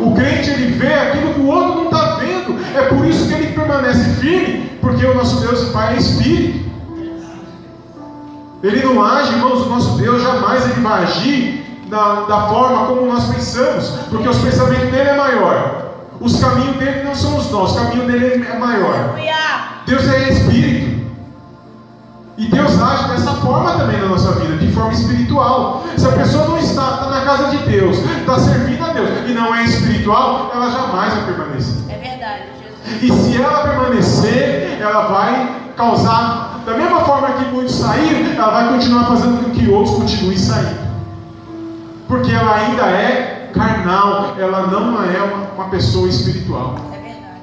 O 0.00 0.14
crente, 0.14 0.50
ele 0.50 0.72
vê 0.72 0.94
aquilo 0.94 1.34
que 1.34 1.40
o 1.40 1.46
outro 1.46 1.74
não 1.74 1.84
está 1.84 2.16
vendo. 2.16 2.58
É 2.76 2.82
por 2.82 3.04
isso 3.04 3.28
que 3.28 3.34
ele 3.34 3.52
permanece 3.52 4.20
firme, 4.20 4.78
porque 4.80 5.04
o 5.04 5.14
nosso 5.14 5.40
Deus 5.40 5.62
e 5.62 5.72
Pai 5.72 5.94
é 5.94 5.98
Espírito. 5.98 6.64
Ele 8.62 8.82
não 8.82 9.02
age, 9.04 9.32
irmãos, 9.32 9.66
o 9.66 9.68
nosso 9.68 9.98
Deus 9.98 10.22
jamais 10.22 10.64
ele 10.64 10.80
vai 10.80 11.02
agir 11.02 11.64
da, 11.88 12.22
da 12.22 12.48
forma 12.48 12.86
como 12.86 13.06
nós 13.06 13.26
pensamos, 13.26 13.90
porque 14.08 14.26
os 14.26 14.38
pensamentos 14.38 14.90
dele 14.90 15.10
é 15.10 15.16
maior. 15.16 15.83
Os 16.20 16.40
caminhos 16.40 16.76
dele 16.76 17.02
não 17.02 17.14
são 17.14 17.36
os 17.36 17.50
nossos, 17.50 17.76
o 17.76 17.84
caminho 17.84 18.06
dele 18.06 18.46
é 18.46 18.58
maior. 18.58 19.14
Deus 19.86 20.08
é 20.08 20.30
espírito. 20.30 21.04
E 22.36 22.46
Deus 22.46 22.80
age 22.80 23.08
dessa 23.08 23.32
forma 23.34 23.76
também 23.76 24.00
na 24.00 24.08
nossa 24.08 24.32
vida, 24.32 24.56
de 24.56 24.72
forma 24.72 24.92
espiritual. 24.92 25.84
Se 25.96 26.06
a 26.06 26.12
pessoa 26.12 26.48
não 26.48 26.58
está, 26.58 26.94
está 26.94 27.10
na 27.10 27.24
casa 27.24 27.56
de 27.56 27.58
Deus, 27.58 27.98
está 27.98 28.38
servindo 28.40 28.84
a 28.84 28.92
Deus 28.92 29.08
e 29.28 29.32
não 29.32 29.54
é 29.54 29.64
espiritual, 29.64 30.50
ela 30.52 30.70
jamais 30.70 31.14
vai 31.14 31.24
permanecer. 31.24 31.84
É 31.88 31.96
verdade, 31.96 32.42
Jesus. 32.60 33.02
E 33.02 33.22
se 33.22 33.40
ela 33.40 33.68
permanecer, 33.68 34.78
ela 34.80 35.06
vai 35.06 35.60
causar 35.76 36.62
da 36.66 36.74
mesma 36.74 37.00
forma 37.00 37.28
que 37.32 37.44
muitos 37.52 37.74
saíram, 37.74 38.32
ela 38.32 38.50
vai 38.50 38.68
continuar 38.68 39.04
fazendo 39.04 39.44
com 39.44 39.50
que 39.50 39.70
outros 39.70 39.96
continuem 39.96 40.38
saindo. 40.38 40.84
Porque 42.08 42.32
ela 42.32 42.54
ainda 42.56 42.82
é 42.82 43.33
carnal, 43.54 44.34
ela 44.38 44.66
não 44.66 45.02
é 45.02 45.22
uma, 45.22 45.46
uma 45.54 45.68
pessoa 45.70 46.08
espiritual. 46.08 46.74
É 46.92 46.98
verdade. 46.98 47.40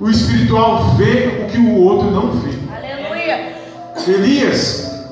O 0.00 0.10
espiritual 0.10 0.94
vê 0.96 1.44
o 1.44 1.50
que 1.50 1.58
o 1.58 1.76
outro 1.76 2.10
não 2.10 2.32
vê. 2.32 2.50
Aleluia. 2.74 3.54
Elias, 4.08 5.04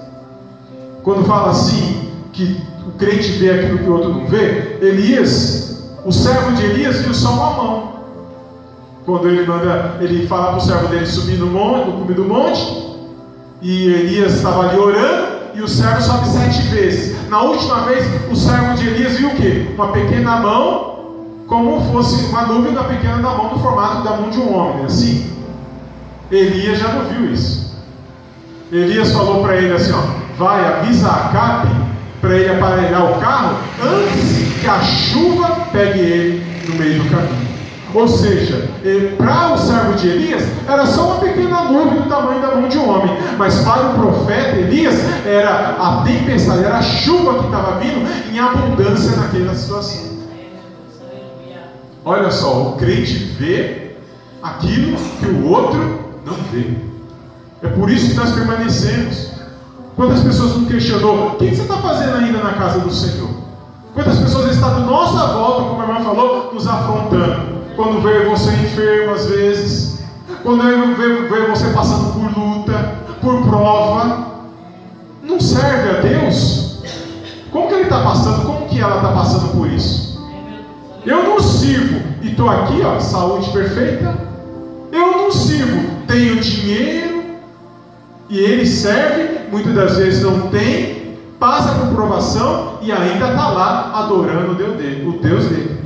quando 1.03 1.25
fala 1.25 1.51
assim, 1.51 2.11
que 2.33 2.61
o 2.87 2.93
crente 2.93 3.33
vê 3.33 3.51
aquilo 3.51 3.79
que 3.79 3.85
o 3.85 3.93
outro 3.93 4.09
não 4.11 4.27
vê, 4.27 4.79
Elias, 4.81 5.85
o 6.05 6.13
servo 6.13 6.53
de 6.53 6.65
Elias 6.65 7.03
viu 7.03 7.15
só 7.15 7.33
uma 7.33 7.51
mão. 7.51 7.95
Quando 9.05 9.29
ele 9.29 9.47
manda, 9.47 9.99
ele 10.01 10.27
fala 10.27 10.49
para 10.49 10.57
o 10.57 10.61
servo 10.61 10.89
dele 10.89 11.07
subir 11.07 11.37
no 11.37 11.47
monte, 11.47 11.87
no 11.87 11.93
cume 11.93 12.15
do 12.15 12.25
monte, 12.25 12.97
e 13.61 13.87
Elias 13.89 14.35
estava 14.35 14.69
ali 14.69 14.79
orando, 14.79 15.35
e 15.55 15.61
o 15.61 15.69
servo 15.69 16.03
sobe 16.03 16.27
sete 16.29 16.63
vezes. 16.69 17.14
Na 17.29 17.43
última 17.43 17.81
vez, 17.81 18.07
o 18.31 18.37
servo 18.37 18.75
de 18.75 18.89
Elias 18.89 19.17
viu 19.17 19.29
o 19.29 19.37
quê? 19.37 19.69
Uma 19.75 19.89
pequena 19.89 20.37
mão, 20.37 20.95
como 21.47 21.81
fosse 21.93 22.27
uma 22.27 22.43
nuvem 22.43 22.73
da 22.73 22.85
pequena 22.85 23.17
da 23.17 23.31
mão, 23.31 23.49
do 23.49 23.59
formato 23.59 24.03
da 24.03 24.17
mão 24.17 24.31
de 24.31 24.39
um 24.39 24.55
homem, 24.55 24.85
assim. 24.85 25.31
Elias 26.31 26.79
já 26.79 26.89
não 26.89 27.05
viu 27.07 27.33
isso. 27.33 27.77
Elias 28.73 29.13
falou 29.13 29.43
para 29.43 29.57
ele 29.57 29.73
assim: 29.73 29.93
ó, 29.93 30.03
vai, 30.39 30.65
avisa 30.67 31.09
a 31.09 31.27
Acabe 31.27 31.71
para 32.21 32.37
ele 32.37 32.51
aparelhar 32.51 33.13
o 33.13 33.21
carro 33.21 33.57
antes 33.83 34.61
que 34.61 34.67
a 34.67 34.81
chuva 34.81 35.67
pegue 35.73 36.01
ele 36.01 36.67
no 36.69 36.75
meio 36.77 37.03
do 37.03 37.11
caminho. 37.11 37.44
Ou 37.95 38.09
seja, 38.09 38.69
para 39.17 39.53
o 39.53 39.57
servo 39.57 39.95
de 39.95 40.09
Elias, 40.09 40.43
era 40.69 40.85
só 40.85 41.13
uma 41.13 41.21
pequena 41.21 41.63
nuvem 41.63 42.03
do 42.03 42.09
tamanho 42.09 42.43
da 42.43 42.57
mão 42.57 42.69
de 42.69 42.77
um 42.77 42.91
homem. 42.91 43.17
Mas 43.39 43.61
para 43.61 43.91
o 43.91 43.95
profeta 43.95 44.57
Elias, 44.57 44.97
era 45.25 45.77
a 45.79 46.03
tempestade, 46.03 46.65
era 46.65 46.79
a 46.79 46.83
chuva 46.83 47.39
que 47.39 47.45
estava 47.45 47.79
vindo 47.79 48.05
em 48.33 48.39
abundância 48.41 49.17
naquela 49.17 49.55
situação. 49.55 50.13
Olha 52.05 52.33
só, 52.33 52.63
o 52.63 52.73
crente 52.73 53.15
vê 53.39 53.93
aquilo 54.43 54.97
que 55.21 55.27
o 55.27 55.49
outro 55.49 56.01
não 56.27 56.35
vê. 56.53 56.77
É 57.63 57.69
por 57.69 57.89
isso 57.89 58.11
que 58.11 58.17
nós 58.17 58.33
permanecemos. 58.33 59.31
Quantas 59.95 60.21
pessoas 60.21 60.57
não 60.57 60.65
questionou, 60.65 61.29
o 61.29 61.37
que 61.37 61.55
você 61.55 61.63
está 61.63 61.77
fazendo 61.77 62.17
ainda 62.17 62.39
na 62.39 62.55
casa 62.55 62.81
do 62.81 62.93
Senhor? 62.93 63.31
Quantas 63.95 64.19
pessoas 64.19 64.51
estão 64.51 64.75
do 64.75 64.81
nossa 64.81 65.29
volta, 65.29 65.69
como 65.69 65.81
a 65.81 65.87
irmã 65.87 66.01
falou, 66.01 66.53
nos 66.53 66.67
afrontando? 66.67 67.54
Quando 67.77 68.01
vê 68.03 68.25
você 68.25 68.51
enfermo 68.51 69.15
às 69.15 69.27
vezes, 69.27 70.05
quando 70.43 70.63
vê, 70.63 71.29
vê 71.29 71.47
você 71.47 71.69
passando 71.71 72.13
por 72.13 72.39
luta, 72.39 72.95
por 73.21 73.43
prova, 73.43 74.29
não 75.23 75.41
serve 75.41 75.91
a 75.91 76.01
Deus? 76.01 76.83
Como 77.51 77.69
que 77.69 77.75
ele 77.75 77.85
está 77.85 78.03
passando? 78.03 78.45
Como 78.45 78.67
que 78.67 78.81
ela 78.81 78.97
está 78.97 79.13
passando 79.13 79.53
por 79.53 79.69
isso? 79.69 80.23
Eu 81.05 81.23
não 81.23 81.41
sirvo 81.41 82.01
e 82.23 82.31
estou 82.31 82.49
aqui, 82.49 82.81
ó, 82.83 82.99
saúde 82.99 83.51
perfeita. 83.51 84.17
Eu 84.91 85.13
não 85.13 85.31
sirvo, 85.31 86.03
tenho 86.07 86.41
dinheiro 86.41 87.25
e 88.29 88.39
ele 88.39 88.67
serve, 88.67 89.49
muitas 89.51 89.75
das 89.75 89.97
vezes 89.97 90.23
não 90.23 90.49
tem, 90.49 91.19
passa 91.39 91.75
por 91.75 91.95
provação 91.95 92.79
e 92.81 92.91
ainda 92.91 93.29
está 93.29 93.49
lá 93.51 93.93
adorando 93.95 94.53
o 94.53 95.19
Deus 95.21 95.47
dele. 95.47 95.84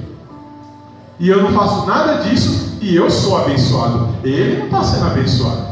E 1.20 1.28
eu 1.28 1.42
não 1.42 1.52
faço 1.52 1.86
nada 1.86 2.22
disso 2.22 2.78
e 2.80 2.94
eu 2.94 3.10
sou 3.10 3.38
abençoado. 3.38 4.08
Ele 4.22 4.58
não 4.58 4.66
está 4.66 4.84
sendo 4.84 5.06
abençoado. 5.06 5.68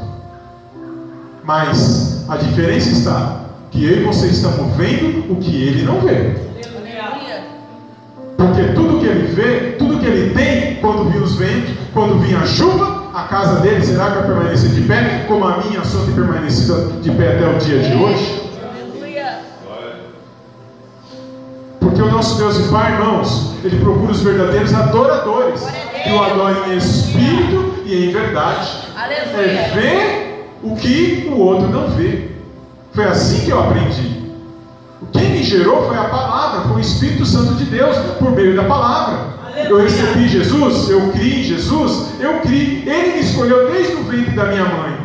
Mas 1.45 2.29
a 2.29 2.37
diferença 2.37 2.91
está 2.91 3.41
que 3.71 3.85
eu 3.85 4.01
e 4.01 4.05
você 4.05 4.27
estamos 4.27 4.75
vendo 4.77 5.33
o 5.33 5.37
que 5.37 5.55
ele 5.55 5.85
não 5.85 6.01
vê. 6.01 6.35
Porque 8.37 8.63
tudo 8.75 8.99
que 8.99 9.07
ele 9.07 9.27
vê, 9.29 9.77
tudo 9.79 10.01
que 10.01 10.07
ele 10.07 10.35
tem, 10.35 10.77
quando 10.81 11.11
vir 11.11 11.23
os 11.23 11.37
ventos, 11.37 11.75
quando 11.93 12.19
vir 12.19 12.37
a 12.37 12.45
chuva, 12.45 13.11
a 13.15 13.23
casa 13.23 13.61
dele 13.61 13.85
será 13.85 14.11
que 14.11 14.19
vai 14.19 14.27
permanecer 14.27 14.71
de 14.71 14.81
pé, 14.83 15.25
como 15.29 15.45
a 15.45 15.59
minha, 15.59 15.81
a 15.81 15.85
sua 15.85 16.05
tem 16.05 16.15
permanecido 16.15 17.01
de 17.01 17.11
pé 17.13 17.37
até 17.37 17.49
o 17.49 17.59
dia 17.59 17.79
de 17.79 17.95
hoje? 17.95 18.46
Porque 21.97 22.11
o 22.11 22.13
nosso 22.13 22.37
Deus 22.37 22.59
e 22.59 22.69
Pai, 22.69 22.93
irmãos, 22.93 23.55
Ele 23.65 23.81
procura 23.81 24.13
os 24.13 24.21
verdadeiros 24.21 24.75
adoradores, 24.75 25.67
que 26.05 26.13
o 26.13 26.23
adorem 26.23 26.75
em 26.75 26.77
espírito 26.77 27.75
e 27.87 28.05
em 28.05 28.13
verdade. 28.13 28.69
É 29.35 29.71
ver 29.75 30.51
o 30.63 30.77
que 30.77 31.27
o 31.33 31.39
outro 31.39 31.71
não 31.71 31.89
vê. 31.89 32.33
Foi 32.93 33.05
assim 33.05 33.47
que 33.47 33.51
eu 33.51 33.61
aprendi. 33.61 34.27
Quem 35.11 35.31
me 35.31 35.43
gerou 35.43 35.87
foi 35.87 35.97
a 35.97 36.05
palavra, 36.05 36.69
foi 36.69 36.77
o 36.77 36.81
Espírito 36.81 37.25
Santo 37.25 37.55
de 37.55 37.65
Deus, 37.65 37.97
por 38.19 38.33
meio 38.33 38.55
da 38.55 38.65
palavra. 38.65 39.19
Eu 39.57 39.81
recebi 39.81 40.29
Jesus, 40.29 40.91
eu 40.91 41.01
criei 41.13 41.41
em 41.41 41.45
Jesus, 41.45 42.09
eu 42.21 42.41
criei. 42.41 42.83
Ele 42.87 43.15
me 43.15 43.21
escolheu 43.21 43.73
desde 43.73 43.95
o 43.95 44.03
ventre 44.05 44.33
da 44.33 44.45
minha 44.45 44.67
mãe. 44.67 44.99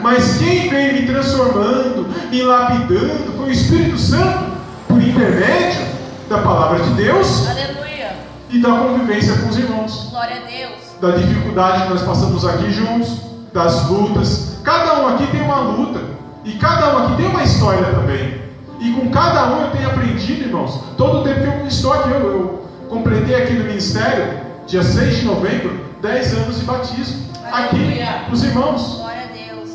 Mas 0.00 0.38
quem 0.38 0.68
veio 0.68 0.94
me 0.94 1.06
transformando, 1.06 2.06
me 2.30 2.42
lapidando, 2.42 3.36
foi 3.36 3.48
o 3.48 3.50
Espírito 3.50 3.98
Santo, 3.98 4.44
por 4.86 5.02
intermédio 5.02 5.95
da 6.28 6.38
palavra 6.38 6.80
de 6.82 6.90
Deus 6.90 7.48
Aleluia. 7.48 8.16
e 8.50 8.60
da 8.60 8.70
convivência 8.70 9.36
com 9.38 9.48
os 9.48 9.56
irmãos 9.58 10.08
Glória 10.10 10.36
a 10.42 10.46
Deus. 10.46 10.72
da 11.00 11.10
dificuldade 11.16 11.82
que 11.84 11.88
nós 11.90 12.02
passamos 12.02 12.44
aqui 12.44 12.70
juntos, 12.72 13.20
das 13.52 13.88
lutas. 13.88 14.56
Cada 14.64 15.00
um 15.02 15.08
aqui 15.14 15.26
tem 15.28 15.42
uma 15.42 15.60
luta, 15.60 16.00
e 16.44 16.52
cada 16.54 16.94
um 16.96 17.04
aqui 17.04 17.16
tem 17.16 17.26
uma 17.28 17.42
história 17.42 17.84
também. 17.84 18.40
E 18.80 18.92
com 18.92 19.10
cada 19.10 19.46
um 19.54 19.62
eu 19.62 19.70
tenho 19.70 19.88
aprendido, 19.88 20.42
irmãos. 20.42 20.80
Todo 20.98 21.20
o 21.20 21.24
tempo 21.24 21.40
que 21.40 21.46
eu 21.46 21.66
estou 21.66 21.92
aqui, 21.92 22.10
eu, 22.10 22.20
eu 22.20 22.68
completei 22.88 23.34
aqui 23.34 23.52
no 23.54 23.64
ministério, 23.64 24.40
dia 24.66 24.82
6 24.82 25.16
de 25.18 25.24
novembro, 25.24 25.80
10 26.02 26.34
anos 26.34 26.58
de 26.58 26.64
batismo. 26.64 27.26
Aqui, 27.50 27.76
Aleluia. 27.76 28.24
os 28.32 28.44
irmãos. 28.44 28.96
Glória 28.96 29.22
a 29.22 29.32
Deus. 29.54 29.70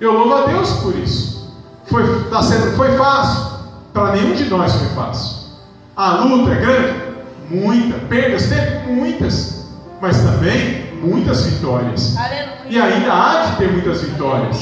Eu 0.00 0.12
louvo 0.14 0.34
a 0.34 0.46
Deus 0.46 0.70
por 0.80 0.96
isso. 0.96 1.52
Foi, 1.86 2.24
tá 2.30 2.42
sendo, 2.42 2.76
foi 2.76 2.96
fácil. 2.96 3.50
Para 3.92 4.12
nenhum 4.12 4.34
de 4.34 4.44
nós 4.46 4.72
foi 4.74 4.88
fácil. 4.88 5.39
A 6.00 6.24
luta 6.24 6.52
é 6.52 6.54
grande? 6.54 6.94
Muita. 7.50 7.98
Perdas 8.06 8.48
teve? 8.48 8.90
Muitas. 8.90 9.66
Mas 10.00 10.16
também 10.22 10.94
muitas 11.02 11.44
vitórias. 11.44 12.16
Aleluia. 12.16 12.54
E 12.70 12.80
ainda 12.80 13.12
há 13.12 13.44
de 13.44 13.56
ter 13.58 13.70
muitas 13.70 14.00
vitórias. 14.00 14.56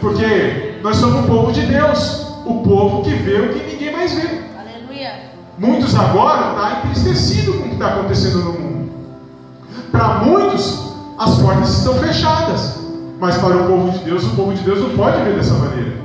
Porque 0.00 0.78
nós 0.82 0.96
somos 0.96 1.22
o 1.22 1.28
povo 1.28 1.52
de 1.52 1.66
Deus. 1.66 2.28
O 2.46 2.62
povo 2.62 3.04
que 3.04 3.10
vê 3.10 3.40
o 3.40 3.52
que 3.52 3.72
ninguém 3.72 3.92
mais 3.92 4.14
vê. 4.14 4.26
Aleluia. 4.58 5.12
Muitos 5.58 5.94
agora 5.94 6.52
estão 6.52 6.78
entristecidos 6.78 7.56
com 7.56 7.60
o 7.60 7.68
que 7.68 7.74
está 7.74 7.88
acontecendo 7.88 8.38
no 8.38 8.52
mundo. 8.54 8.90
Para 9.92 10.20
muitos, 10.20 10.94
as 11.18 11.40
portas 11.40 11.76
estão 11.76 11.92
fechadas. 11.98 12.78
Mas 13.20 13.36
para 13.36 13.54
o 13.54 13.66
povo 13.66 13.90
de 13.90 13.98
Deus, 13.98 14.24
o 14.24 14.30
povo 14.30 14.54
de 14.54 14.62
Deus 14.62 14.80
não 14.80 14.96
pode 14.96 15.22
ver 15.24 15.34
dessa 15.34 15.52
maneira. 15.52 16.03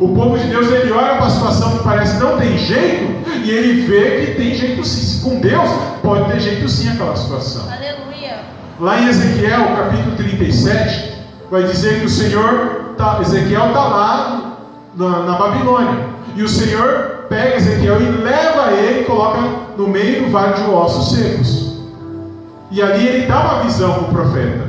O 0.00 0.08
povo 0.14 0.38
de 0.38 0.46
Deus, 0.46 0.70
ele 0.70 0.92
olha 0.92 1.16
para 1.16 1.26
a 1.26 1.30
situação 1.30 1.76
que 1.76 1.84
parece 1.84 2.22
não 2.22 2.38
tem 2.38 2.56
jeito, 2.56 3.28
e 3.44 3.50
ele 3.50 3.82
vê 3.82 4.26
que 4.26 4.34
tem 4.34 4.54
jeito 4.54 4.84
sim. 4.84 5.28
Com 5.28 5.40
Deus, 5.40 5.68
pode 6.02 6.30
ter 6.30 6.40
jeito 6.40 6.68
sim 6.68 6.88
aquela 6.88 7.16
situação. 7.16 7.62
Aleluia. 7.70 8.38
Lá 8.78 9.00
em 9.00 9.08
Ezequiel, 9.08 9.74
capítulo 9.76 10.16
37, 10.16 11.14
vai 11.50 11.64
dizer 11.64 11.98
que 11.98 12.06
o 12.06 12.08
Senhor, 12.08 12.94
tá, 12.96 13.18
Ezequiel 13.20 13.68
está 13.68 13.84
lá 13.84 14.58
na, 14.94 15.22
na 15.24 15.32
Babilônia. 15.36 16.06
E 16.36 16.42
o 16.44 16.48
Senhor 16.48 17.26
pega 17.28 17.56
Ezequiel 17.56 18.00
e 18.00 18.04
leva 18.22 18.72
ele 18.72 19.00
e 19.00 19.04
coloca 19.04 19.40
no 19.76 19.88
meio 19.88 20.24
do 20.24 20.30
vale 20.30 20.54
de 20.54 20.70
ossos 20.70 21.16
secos. 21.16 21.78
E 22.70 22.80
ali 22.82 23.06
ele 23.06 23.26
dá 23.26 23.40
uma 23.40 23.62
visão 23.64 23.94
para 23.94 24.02
o 24.02 24.08
profeta. 24.08 24.68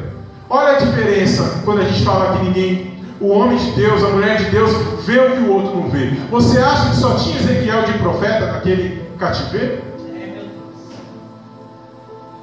Olha 0.50 0.78
a 0.78 0.80
diferença 0.80 1.62
quando 1.64 1.82
a 1.82 1.84
gente 1.84 2.04
fala 2.04 2.38
que 2.38 2.46
ninguém, 2.46 2.89
o 3.22 3.30
homem 3.30 3.58
de 3.58 3.72
Deus, 3.72 4.04
a 4.04 4.10
mulher 4.10 4.38
de 4.38 4.46
Deus, 4.46 4.72
vê 5.06 5.20
o 5.20 5.36
que 5.36 5.42
o 5.44 5.52
outro 5.52 5.76
não 5.76 5.90
vê. 5.90 6.12
Você 6.32 6.60
acha 6.60 6.90
que 6.90 6.96
só 6.96 7.16
tinha 7.16 7.38
Ezequiel 7.38 7.84
de 7.84 7.94
profeta 8.00 8.54
naquele 8.54 9.04
cativeiro? 9.18 9.84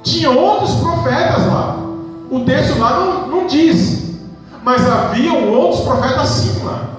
Tinha 0.03 0.29
outros 0.31 0.75
profetas 0.75 1.45
lá. 1.47 1.77
O 2.29 2.41
texto 2.41 2.79
lá 2.79 2.99
não, 2.99 3.27
não 3.27 3.47
diz. 3.47 4.15
Mas 4.63 4.87
haviam 4.87 5.49
outros 5.49 5.81
profetas 5.81 6.27
sim 6.29 6.63
lá. 6.63 6.89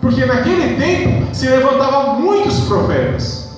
Porque 0.00 0.24
naquele 0.24 0.76
tempo 0.76 1.34
se 1.34 1.48
levantavam 1.48 2.20
muitos 2.20 2.60
profetas. 2.60 3.48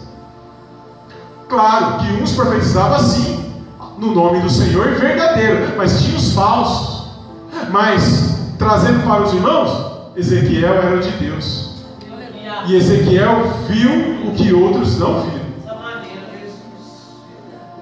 Claro 1.48 1.98
que 1.98 2.22
uns 2.22 2.32
profetizavam 2.32 3.00
sim, 3.00 3.52
no 3.98 4.14
nome 4.14 4.40
do 4.40 4.48
Senhor 4.48 4.88
verdadeiro, 4.94 5.74
mas 5.76 6.00
tinha 6.00 6.16
os 6.16 6.32
falsos. 6.32 7.10
Mas, 7.70 8.39
trazendo 8.60 9.02
para 9.04 9.22
os 9.22 9.32
irmãos, 9.32 9.86
Ezequiel 10.14 10.74
era 10.74 10.98
de 10.98 11.10
Deus. 11.12 11.82
E 12.66 12.76
Ezequiel 12.76 13.54
viu 13.66 14.28
o 14.28 14.34
que 14.34 14.52
outros 14.52 14.98
não 14.98 15.22
viram. 15.22 15.40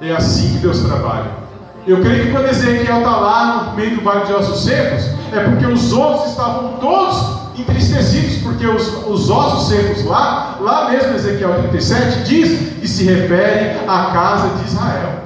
É 0.01 0.13
assim 0.13 0.53
que 0.53 0.59
Deus 0.59 0.79
trabalha. 0.85 1.33
Eu 1.85 2.01
creio 2.01 2.27
que 2.27 2.31
quando 2.31 2.47
Ezequiel 2.47 2.99
está 2.99 3.17
lá 3.17 3.65
no 3.65 3.73
meio 3.75 3.97
do 3.97 4.05
vale 4.05 4.27
de 4.27 4.33
ossos 4.33 4.63
secos, 4.63 5.05
é 5.33 5.41
porque 5.41 5.67
os 5.67 5.93
outros 5.93 6.31
estavam 6.31 6.75
todos 6.75 7.39
entristecidos, 7.59 8.37
porque 8.37 8.65
os, 8.65 9.05
os 9.05 9.29
ossos 9.29 9.69
secos 9.69 10.05
lá, 10.05 10.59
lá 10.61 10.91
mesmo 10.91 11.13
Ezequiel 11.13 11.55
37, 11.55 12.23
diz 12.23 12.81
e 12.81 12.87
se 12.87 13.03
refere 13.03 13.81
à 13.89 14.13
casa 14.13 14.49
de 14.59 14.69
Israel. 14.69 15.25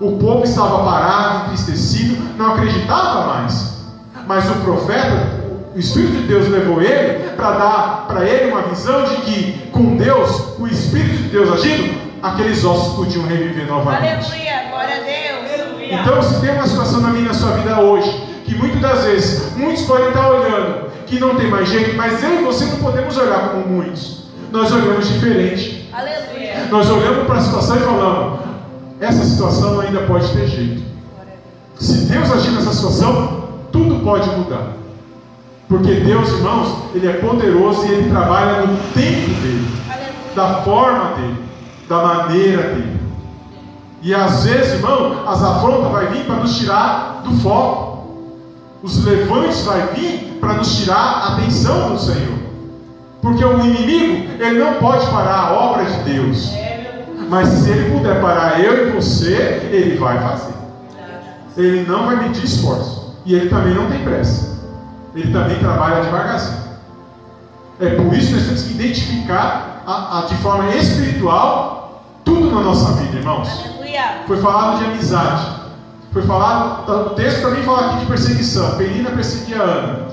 O 0.00 0.16
povo 0.16 0.42
estava 0.42 0.82
parado, 0.82 1.44
entristecido, 1.44 2.20
não 2.36 2.54
acreditava 2.54 3.26
mais. 3.28 3.81
Mas 4.26 4.48
o 4.50 4.54
profeta, 4.56 5.42
o 5.74 5.78
Espírito 5.78 6.12
de 6.12 6.22
Deus 6.28 6.48
levou 6.48 6.80
ele 6.80 7.30
para 7.36 7.50
dar 7.52 8.04
para 8.06 8.24
ele 8.24 8.52
uma 8.52 8.62
visão 8.62 9.04
de 9.04 9.16
que 9.16 9.70
com 9.72 9.96
Deus, 9.96 10.58
o 10.58 10.66
Espírito 10.66 11.16
de 11.16 11.28
Deus 11.28 11.52
agindo, 11.52 11.94
aqueles 12.22 12.64
ossos 12.64 12.94
podiam 12.94 13.26
reviver 13.26 13.66
novamente. 13.66 14.26
Aleluia. 14.26 14.70
Glória 14.70 14.96
a 14.96 15.00
Deus. 15.00 15.22
Então, 15.92 16.22
se 16.22 16.40
tem 16.40 16.50
uma 16.50 16.66
situação 16.66 17.00
na 17.00 17.08
minha 17.08 17.28
na 17.28 17.34
sua 17.34 17.50
vida 17.52 17.78
hoje, 17.80 18.10
que 18.44 18.54
muitas 18.54 18.80
das 18.80 19.04
vezes, 19.04 19.56
muitos 19.56 19.82
podem 19.82 20.08
estar 20.08 20.30
olhando, 20.30 20.90
que 21.06 21.18
não 21.18 21.34
tem 21.36 21.48
mais 21.48 21.68
jeito, 21.68 21.94
mas 21.96 22.22
eu 22.22 22.40
e 22.40 22.44
você 22.44 22.64
não 22.64 22.76
podemos 22.76 23.16
olhar 23.18 23.50
como 23.50 23.66
muitos. 23.66 24.22
Nós 24.50 24.72
olhamos 24.72 25.08
diferente. 25.08 25.90
Aleluia. 25.92 26.66
Nós 26.70 26.90
olhamos 26.90 27.26
para 27.26 27.36
a 27.36 27.40
situação 27.40 27.76
e 27.76 27.80
falamos: 27.80 28.40
essa 29.00 29.24
situação 29.24 29.80
ainda 29.80 30.00
pode 30.02 30.30
ter 30.32 30.46
jeito. 30.46 30.82
Se 31.78 32.04
Deus 32.04 32.30
agir 32.30 32.50
nessa 32.52 32.72
situação, 32.72 33.41
tudo 33.72 34.04
pode 34.04 34.28
mudar. 34.30 34.74
Porque 35.68 35.94
Deus, 35.94 36.28
irmãos, 36.28 36.84
Ele 36.94 37.08
é 37.08 37.14
poderoso 37.14 37.86
e 37.86 37.92
Ele 37.92 38.10
trabalha 38.10 38.66
no 38.66 38.76
tempo 38.92 39.40
dele, 39.40 39.68
da 40.36 40.54
forma 40.62 41.16
dele, 41.16 41.44
da 41.88 42.02
maneira 42.02 42.62
dele. 42.74 43.00
E 44.02 44.14
às 44.14 44.44
vezes, 44.44 44.74
irmão, 44.74 45.26
as 45.26 45.42
afrontas 45.42 45.90
vai 45.90 46.06
vir 46.08 46.24
para 46.24 46.36
nos 46.36 46.58
tirar 46.58 47.22
do 47.24 47.32
foco. 47.40 47.92
Os 48.82 49.04
levantes 49.04 49.64
vai 49.64 49.86
vir 49.94 50.38
para 50.40 50.54
nos 50.54 50.76
tirar 50.76 50.96
a 50.96 51.32
atenção 51.34 51.92
do 51.92 51.98
Senhor. 51.98 52.38
Porque 53.22 53.44
o 53.44 53.60
inimigo, 53.60 54.42
ele 54.42 54.58
não 54.58 54.74
pode 54.74 55.06
parar 55.06 55.38
a 55.38 55.52
obra 55.52 55.84
de 55.84 56.12
Deus. 56.12 56.52
Mas 57.28 57.48
se 57.48 57.70
ele 57.70 57.96
puder 57.96 58.20
parar 58.20 58.60
eu 58.60 58.88
e 58.88 58.90
você, 58.90 59.68
ele 59.70 59.96
vai 59.96 60.18
fazer. 60.18 60.52
Ele 61.56 61.88
não 61.88 62.06
vai 62.06 62.16
medir 62.16 62.44
esforço. 62.44 63.01
E 63.24 63.34
ele 63.34 63.48
também 63.48 63.74
não 63.74 63.88
tem 63.88 64.02
pressa. 64.02 64.60
Ele 65.14 65.32
também 65.32 65.58
trabalha 65.58 66.02
devagarzinho. 66.02 66.62
É 67.80 67.90
por 67.90 68.12
isso 68.14 68.28
que 68.28 68.34
nós 68.34 68.44
temos 68.44 68.62
que 68.62 68.74
identificar 68.74 69.82
a, 69.86 70.20
a, 70.20 70.26
de 70.26 70.34
forma 70.36 70.68
espiritual 70.74 72.04
tudo 72.24 72.54
na 72.54 72.60
nossa 72.60 72.92
vida, 72.92 73.18
irmãos. 73.18 73.48
Aleluia. 73.64 74.22
Foi 74.26 74.36
falado 74.38 74.78
de 74.78 74.84
amizade. 74.84 75.62
Foi 76.12 76.22
falado, 76.22 76.90
o 77.06 77.10
texto 77.10 77.40
também 77.40 77.62
fala 77.62 77.86
aqui 77.86 78.00
de 78.00 78.06
perseguição. 78.06 78.76
Penina 78.76 79.10
perseguia 79.10 79.62
Ana. 79.62 80.08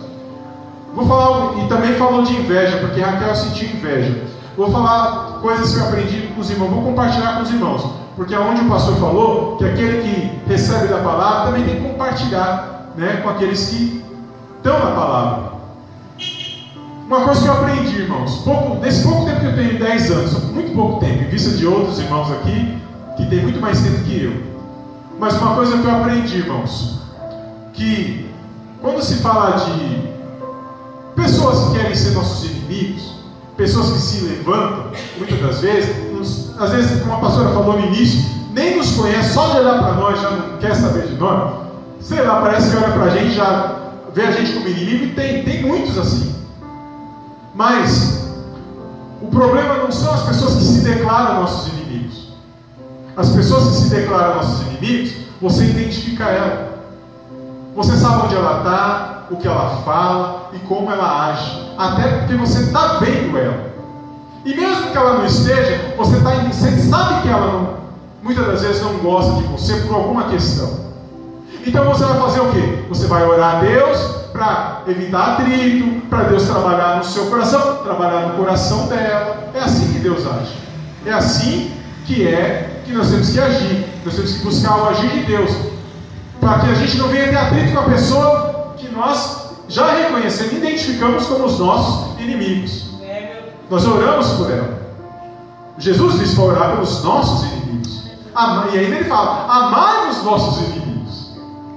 Vou 0.95 1.05
falar, 1.07 1.57
e 1.59 1.67
também 1.67 1.93
falou 1.95 2.23
de 2.23 2.33
inveja, 2.35 2.77
porque 2.77 3.01
Raquel 3.01 3.35
sentiu 3.35 3.69
inveja. 3.69 4.23
Vou 4.57 4.71
falar 4.71 5.39
coisas 5.41 5.73
que 5.73 5.79
eu 5.79 5.87
aprendi 5.87 6.27
com 6.33 6.41
os 6.41 6.49
irmãos, 6.49 6.69
vou 6.69 6.83
compartilhar 6.83 7.35
com 7.35 7.43
os 7.43 7.49
irmãos. 7.51 7.85
Porque 8.15 8.33
aonde 8.33 8.61
o 8.61 8.69
pastor 8.69 8.95
falou 8.95 9.57
que 9.57 9.65
aquele 9.65 10.01
que 10.01 10.49
recebe 10.49 10.87
da 10.87 10.97
palavra 10.97 11.51
também 11.51 11.63
tem 11.63 11.75
que 11.75 11.89
compartilhar 11.89 12.68
né, 12.99 13.21
com 13.23 13.29
aqueles 13.29 13.69
que 13.69 14.03
estão 14.57 14.77
na 14.77 14.91
palavra. 14.91 15.53
Uma 17.07 17.21
coisa 17.21 17.41
que 17.41 17.47
eu 17.47 17.53
aprendi, 17.53 17.95
irmãos, 18.01 18.41
pouco, 18.43 18.75
nesse 18.81 19.03
pouco 19.03 19.25
tempo 19.25 19.39
que 19.39 19.45
eu 19.45 19.55
tenho, 19.55 19.79
10 19.79 20.11
anos, 20.11 20.43
muito 20.51 20.75
pouco 20.75 20.99
tempo, 20.99 21.23
em 21.23 21.29
vista 21.29 21.57
de 21.57 21.65
outros 21.65 21.97
irmãos 21.97 22.29
aqui, 22.29 22.77
que 23.15 23.25
tem 23.27 23.41
muito 23.41 23.59
mais 23.61 23.81
tempo 23.81 24.03
que 24.03 24.23
eu. 24.23 24.33
Mas 25.17 25.33
uma 25.41 25.55
coisa 25.55 25.77
que 25.77 25.85
eu 25.85 25.91
aprendi, 25.91 26.37
irmãos, 26.39 26.99
que 27.73 28.29
quando 28.81 29.01
se 29.01 29.15
fala 29.15 29.55
de 29.57 30.09
pessoas 31.15 31.69
que 31.69 31.79
querem 31.79 31.95
ser 31.95 32.11
nossos 32.11 32.51
inimigos, 32.51 33.13
pessoas 33.55 33.91
que 33.91 33.99
se 33.99 34.25
levantam, 34.25 34.91
muitas 35.17 35.39
das 35.39 35.61
vezes, 35.61 36.11
nos, 36.11 36.59
às 36.59 36.71
vezes, 36.71 37.01
como 37.01 37.13
a 37.13 37.19
pastora 37.19 37.49
falou 37.49 37.79
no 37.79 37.87
início, 37.87 38.21
nem 38.51 38.75
nos 38.75 38.91
conhece, 38.91 39.33
só 39.33 39.47
de 39.47 39.59
olhar 39.59 39.79
para 39.79 39.93
nós 39.93 40.21
já 40.21 40.29
não 40.31 40.57
quer 40.57 40.75
saber 40.75 41.07
de 41.07 41.15
nós. 41.15 41.68
Sei 41.99 42.21
lá, 42.21 42.41
parece 42.41 42.71
que 42.71 42.77
olha 42.77 42.93
para 42.93 43.03
a 43.03 43.09
gente, 43.09 43.35
já 43.35 43.75
vê 44.13 44.23
a 44.23 44.31
gente 44.31 44.53
como 44.53 44.67
inimigo, 44.67 45.05
e 45.05 45.11
tem, 45.13 45.43
tem 45.43 45.63
muitos 45.63 45.97
assim. 45.97 46.35
Mas 47.53 48.31
o 49.21 49.27
problema 49.27 49.75
não 49.75 49.91
são 49.91 50.13
as 50.13 50.23
pessoas 50.23 50.55
que 50.55 50.63
se 50.63 50.81
declaram 50.81 51.41
nossos 51.41 51.73
inimigos. 51.73 52.29
As 53.17 53.29
pessoas 53.29 53.63
que 53.67 53.83
se 53.83 53.89
declaram 53.89 54.35
nossos 54.35 54.67
inimigos, 54.67 55.13
você 55.41 55.65
identifica 55.65 56.23
ela. 56.23 56.69
Você 57.75 57.95
sabe 57.97 58.25
onde 58.25 58.35
ela 58.35 58.59
está, 58.59 59.25
o 59.29 59.35
que 59.35 59.47
ela 59.47 59.81
fala 59.83 60.49
e 60.53 60.59
como 60.59 60.91
ela 60.91 61.29
age. 61.29 61.69
Até 61.77 62.19
porque 62.19 62.35
você 62.35 62.63
está 62.63 62.99
vendo 62.99 63.37
ela. 63.37 63.69
E 64.45 64.55
mesmo 64.55 64.91
que 64.91 64.97
ela 64.97 65.17
não 65.17 65.25
esteja, 65.25 65.93
você, 65.97 66.19
tá, 66.21 66.31
você 66.49 66.71
sabe 66.89 67.21
que 67.21 67.27
ela 67.27 67.51
não, 67.51 67.73
muitas 68.23 68.45
das 68.45 68.61
vezes 68.61 68.81
não 68.81 68.97
gosta 68.99 69.33
de 69.41 69.43
você 69.43 69.75
por 69.81 69.95
alguma 69.95 70.23
questão. 70.29 70.88
Então 71.69 71.85
você 71.85 72.03
vai 72.03 72.19
fazer 72.19 72.39
o 72.39 72.51
quê? 72.51 72.83
Você 72.89 73.05
vai 73.05 73.23
orar 73.23 73.57
a 73.57 73.59
Deus 73.59 73.99
para 74.31 74.81
evitar 74.87 75.33
atrito, 75.33 76.01
para 76.07 76.23
Deus 76.23 76.43
trabalhar 76.43 76.97
no 76.97 77.03
seu 77.03 77.27
coração, 77.27 77.83
trabalhar 77.83 78.29
no 78.29 78.37
coração 78.37 78.87
dela. 78.87 79.51
É 79.53 79.59
assim 79.59 79.93
que 79.93 79.99
Deus 79.99 80.25
age. 80.25 80.57
É 81.05 81.13
assim 81.13 81.71
que 82.07 82.27
é 82.27 82.81
que 82.83 82.91
nós 82.91 83.11
temos 83.11 83.29
que 83.29 83.39
agir. 83.39 83.85
Nós 84.03 84.15
temos 84.15 84.33
que 84.33 84.43
buscar 84.43 84.77
o 84.77 84.89
agir 84.89 85.09
de 85.09 85.23
Deus. 85.25 85.51
Para 86.41 86.57
que 86.59 86.71
a 86.71 86.73
gente 86.73 86.97
não 86.97 87.07
venha 87.07 87.27
ter 87.27 87.37
atrito 87.37 87.71
com 87.73 87.79
a 87.81 87.83
pessoa 87.83 88.73
que 88.75 88.89
nós 88.89 89.51
já 89.67 89.91
reconhecemos, 89.91 90.53
identificamos 90.53 91.27
como 91.27 91.45
os 91.45 91.59
nossos 91.59 92.19
inimigos. 92.19 92.89
Nós 93.69 93.85
oramos 93.85 94.27
por 94.29 94.49
ela. 94.49 94.79
Jesus 95.77 96.19
disse 96.19 96.33
para 96.33 96.45
orar 96.45 96.71
pelos 96.71 97.03
nossos 97.03 97.47
inimigos. 97.51 98.05
E 98.73 98.79
ainda 98.79 98.95
ele 98.95 99.03
fala: 99.03 99.45
amai 99.47 100.09
os 100.09 100.17
vossos 100.17 100.57
inimigos. 100.63 100.88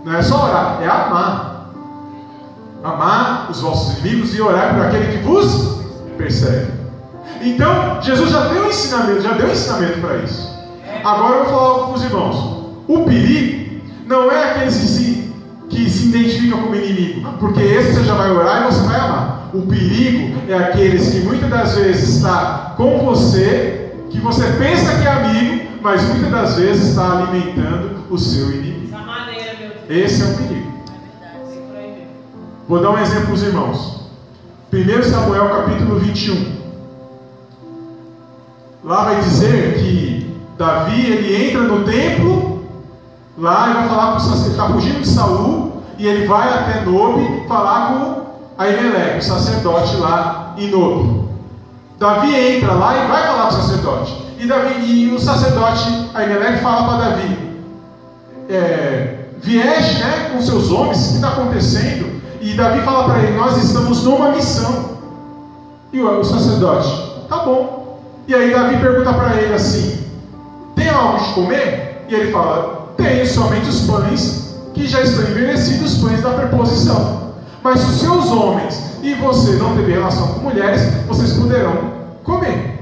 Não 0.05 0.15
é 0.15 0.23
só 0.23 0.45
orar, 0.49 0.79
é 0.83 0.87
amar. 0.87 1.71
Amar 2.83 3.49
os 3.51 3.61
vossos 3.61 3.99
inimigos 3.99 4.35
e 4.35 4.43
orar 4.43 4.75
por 4.75 4.87
aquele 4.87 5.19
que 5.19 5.25
vos 5.25 5.81
persegue. 6.19 6.73
Então, 7.41 8.01
Jesus 8.03 8.31
já 8.31 8.49
deu 8.49 8.69
ensinamento, 8.69 9.21
já 9.21 9.33
deu 9.33 9.51
ensinamento 9.51 10.01
para 10.01 10.17
isso. 10.19 10.53
Agora 11.05 11.39
eu 11.39 11.45
vou 11.45 11.55
falar 11.55 11.87
com 11.87 11.93
os 11.95 12.05
irmãos. 12.05 12.63
O 12.89 13.05
perigo 13.05 13.81
não 14.07 14.31
é 14.31 14.51
aqueles 14.51 14.77
que 14.77 14.87
se, 14.87 15.35
que 15.69 15.91
se 15.91 16.09
identificam 16.09 16.63
como 16.63 16.75
inimigo, 16.75 17.33
porque 17.39 17.63
esse 17.63 17.95
você 17.95 18.05
já 18.05 18.15
vai 18.15 18.31
orar 18.31 18.63
e 18.63 18.73
você 18.73 18.83
vai 18.83 19.01
amar. 19.01 19.51
O 19.55 19.63
perigo 19.63 20.43
é 20.49 20.55
aqueles 20.55 21.11
que 21.11 21.21
muitas 21.21 21.49
das 21.49 21.75
vezes 21.77 22.17
está 22.17 22.75
com 22.77 22.99
você, 22.99 23.93
que 24.11 24.19
você 24.19 24.45
pensa 24.59 24.97
que 24.97 25.07
é 25.07 25.13
amigo, 25.13 25.69
mas 25.81 26.03
muitas 26.05 26.31
das 26.31 26.57
vezes 26.57 26.89
está 26.91 27.19
alimentando 27.19 28.05
o 28.11 28.19
seu 28.19 28.51
inimigo. 28.51 28.72
Esse 29.93 30.23
é 30.23 30.25
o 30.25 30.37
perigo. 30.39 30.73
Vou 32.67 32.81
dar 32.81 32.93
um 32.93 32.99
exemplo 32.99 33.27
para 33.27 33.35
os 33.35 33.43
irmãos. 33.43 34.01
1 34.73 35.03
Samuel 35.03 35.51
capítulo 35.51 35.99
21. 35.99 36.63
Lá 38.83 39.05
vai 39.05 39.21
dizer 39.21 39.75
que 39.75 40.35
Davi 40.57 40.99
ele 40.99 41.47
entra 41.47 41.61
no 41.65 41.85
templo, 41.85 42.65
lá 43.37 43.69
e 43.69 43.75
vai 43.75 43.89
falar 43.91 44.13
com 44.13 44.31
o 44.31 44.49
está 44.49 44.69
fugindo 44.71 45.03
de 45.03 45.09
Saul, 45.09 45.83
e 45.99 46.07
ele 46.07 46.27
vai 46.27 46.49
até 46.49 46.81
Nobe 46.87 47.47
falar 47.47 47.93
com 47.93 48.23
Aimeleque, 48.57 49.19
o 49.19 49.23
sacerdote 49.23 49.97
lá 49.97 50.55
em 50.57 50.71
Nobe. 50.71 51.29
Davi 51.99 52.35
entra 52.35 52.73
lá 52.73 52.97
e 52.97 53.09
vai 53.09 53.27
falar 53.27 53.43
com 53.43 53.59
o 53.59 53.61
sacerdote. 53.61 54.23
E, 54.39 54.47
Davi, 54.47 54.87
e 54.87 55.15
o 55.15 55.21
sacerdote 55.21 56.09
Aimeleque 56.15 56.63
fala 56.63 56.89
para 56.89 57.11
Davi: 57.11 57.39
é, 58.49 59.22
Vieste 59.43 59.99
né, 59.99 60.31
com 60.33 60.41
seus 60.41 60.71
homens, 60.71 60.99
o 60.99 61.09
que 61.09 61.15
está 61.17 61.29
acontecendo? 61.29 62.23
E 62.41 62.55
Davi 62.55 62.81
fala 62.83 63.05
para 63.05 63.23
ele: 63.23 63.37
Nós 63.37 63.57
estamos 63.63 64.05
numa 64.05 64.31
missão. 64.31 64.93
E 65.93 66.01
o, 66.01 66.25
sacerdote: 66.25 67.27
Tá 67.29 67.39
bom. 67.39 68.01
E 68.29 68.35
aí 68.35 68.53
Davi 68.53 68.77
pergunta 68.77 69.13
para 69.13 69.35
ele 69.37 69.53
assim: 69.53 69.99
Tem 70.77 70.89
algo 70.89 71.19
de 71.19 71.35
comer? 71.35 72.05
E 72.09 72.15
ele 72.15 72.31
fala: 72.31 72.93
Tenho 72.97 73.27
somente 73.27 73.69
os 73.69 73.81
pães 73.83 74.57
que 74.75 74.87
já 74.87 75.01
estão 75.01 75.25
envelhecidos, 75.25 75.95
os 75.95 75.99
pães 76.03 76.23
da 76.23 76.31
preposição. 76.31 77.33
Mas 77.65 77.81
se 77.81 77.87
os 77.87 78.01
seus 78.01 78.31
homens 78.31 78.81
e 79.03 79.15
você 79.15 79.53
não 79.53 79.77
tiver 79.77 79.95
relação 79.95 80.35
com 80.35 80.41
mulheres, 80.41 80.83
vocês 81.09 81.33
poderão 81.33 81.93
comer. 82.23 82.81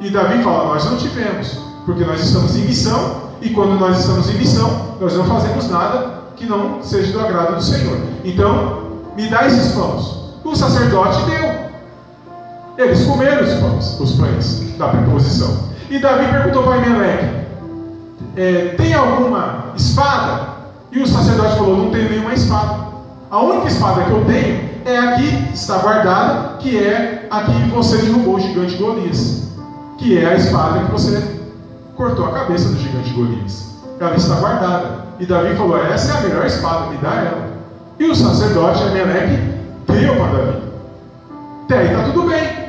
E 0.00 0.10
Davi 0.10 0.42
fala: 0.42 0.74
Nós 0.74 0.84
não 0.84 0.98
tivemos, 0.98 1.58
porque 1.86 2.04
nós 2.04 2.20
estamos 2.22 2.56
em 2.56 2.66
missão, 2.66 3.21
e 3.42 3.50
quando 3.50 3.78
nós 3.78 3.98
estamos 3.98 4.30
em 4.30 4.38
missão, 4.38 4.96
nós 5.00 5.16
não 5.16 5.24
fazemos 5.24 5.68
nada 5.68 6.22
que 6.36 6.46
não 6.46 6.80
seja 6.80 7.12
do 7.12 7.20
agrado 7.20 7.56
do 7.56 7.62
Senhor. 7.62 7.98
Então, 8.24 8.82
me 9.16 9.28
dá 9.28 9.46
esses 9.46 9.72
pães. 9.72 10.22
O 10.44 10.54
sacerdote 10.54 11.24
deu. 11.24 11.72
Eles 12.78 13.04
comeram 13.04 13.42
os 13.42 13.54
pães, 13.54 14.00
os 14.00 14.12
pães 14.12 14.78
da 14.78 14.88
preposição. 14.88 15.70
E 15.90 15.98
Davi 15.98 16.26
perguntou 16.30 16.62
para 16.62 16.76
Emelec: 16.86 17.46
é, 18.36 18.74
Tem 18.76 18.94
alguma 18.94 19.72
espada? 19.74 20.52
E 20.92 21.02
o 21.02 21.06
sacerdote 21.06 21.56
falou: 21.56 21.76
Não 21.76 21.90
tenho 21.90 22.10
nenhuma 22.10 22.32
espada. 22.34 22.92
A 23.28 23.40
única 23.40 23.66
espada 23.66 24.04
que 24.04 24.10
eu 24.10 24.24
tenho 24.24 24.70
é 24.84 24.98
aqui, 24.98 25.48
está 25.52 25.78
guardada, 25.78 26.58
que 26.58 26.78
é 26.78 27.26
a 27.30 27.42
que 27.42 27.70
você 27.70 27.98
derrubou 27.98 28.36
o 28.36 28.40
gigante 28.40 28.76
Golias. 28.76 29.48
Que 29.98 30.18
é 30.18 30.26
a 30.26 30.34
espada 30.34 30.84
que 30.84 30.92
você 30.92 31.41
cortou 31.96 32.26
a 32.26 32.32
cabeça 32.32 32.68
do 32.68 32.78
gigante 32.78 33.10
Golias. 33.10 33.72
Ela 34.00 34.16
está 34.16 34.36
guardada. 34.36 35.02
E 35.18 35.26
Davi 35.26 35.54
falou: 35.54 35.78
Essa 35.78 36.12
é 36.12 36.18
a 36.18 36.20
melhor 36.22 36.46
espada, 36.46 36.86
me 36.86 36.96
dá 36.98 37.14
ela. 37.14 37.52
E 37.98 38.04
o 38.04 38.14
sacerdote 38.14 38.82
Emelec 38.84 39.36
deu 39.86 40.16
para 40.16 40.26
Davi. 40.26 40.62
Até 41.64 41.78
aí 41.78 41.86
está 41.86 42.04
tudo 42.04 42.28
bem. 42.28 42.62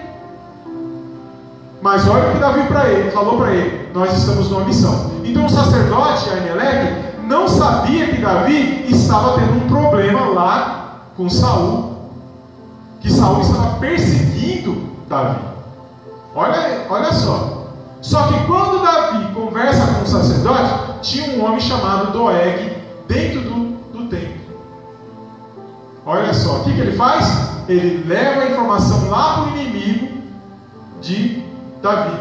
Mas 1.81 2.07
olha 2.07 2.29
o 2.29 2.31
que 2.31 2.39
Davi 2.39 2.63
para 2.67 2.89
ele, 2.89 3.11
falou 3.11 3.37
para 3.37 3.51
ele: 3.51 3.89
Nós 3.93 4.17
estamos 4.17 4.49
numa 4.49 4.65
missão. 4.65 5.11
Então 5.23 5.45
o 5.45 5.49
sacerdote 5.49 6.29
Ahimelech 6.29 7.03
não 7.27 7.47
sabia 7.47 8.07
que 8.07 8.21
Davi 8.21 8.85
estava 8.89 9.39
tendo 9.39 9.53
um 9.53 9.67
problema 9.67 10.27
lá 10.27 11.01
com 11.17 11.29
Saul, 11.29 12.09
que 13.01 13.11
Saul 13.11 13.41
estava 13.41 13.79
perseguindo 13.79 14.89
Davi. 15.09 15.39
Olha, 16.35 16.85
olha 16.89 17.13
só. 17.13 17.52
Só 18.03 18.27
que 18.27 18.33
quando 18.45 18.83
Davi 18.83 19.33
conversa 19.33 19.87
com 19.93 20.03
o 20.03 20.05
sacerdote, 20.05 20.99
tinha 21.01 21.37
um 21.37 21.45
homem 21.45 21.61
chamado 21.61 22.11
Doeg 22.11 22.77
dentro 23.07 23.41
do, 23.41 23.77
do 23.93 24.09
templo. 24.09 24.43
Olha 26.05 26.33
só, 26.33 26.57
o 26.57 26.63
que, 26.65 26.73
que 26.73 26.81
ele 26.81 26.97
faz? 26.97 27.49
Ele 27.69 28.03
leva 28.05 28.41
a 28.41 28.49
informação 28.49 29.09
lá 29.09 29.35
para 29.35 29.43
o 29.43 29.57
inimigo 29.57 30.17
de 31.01 31.43
Davi, 31.81 32.17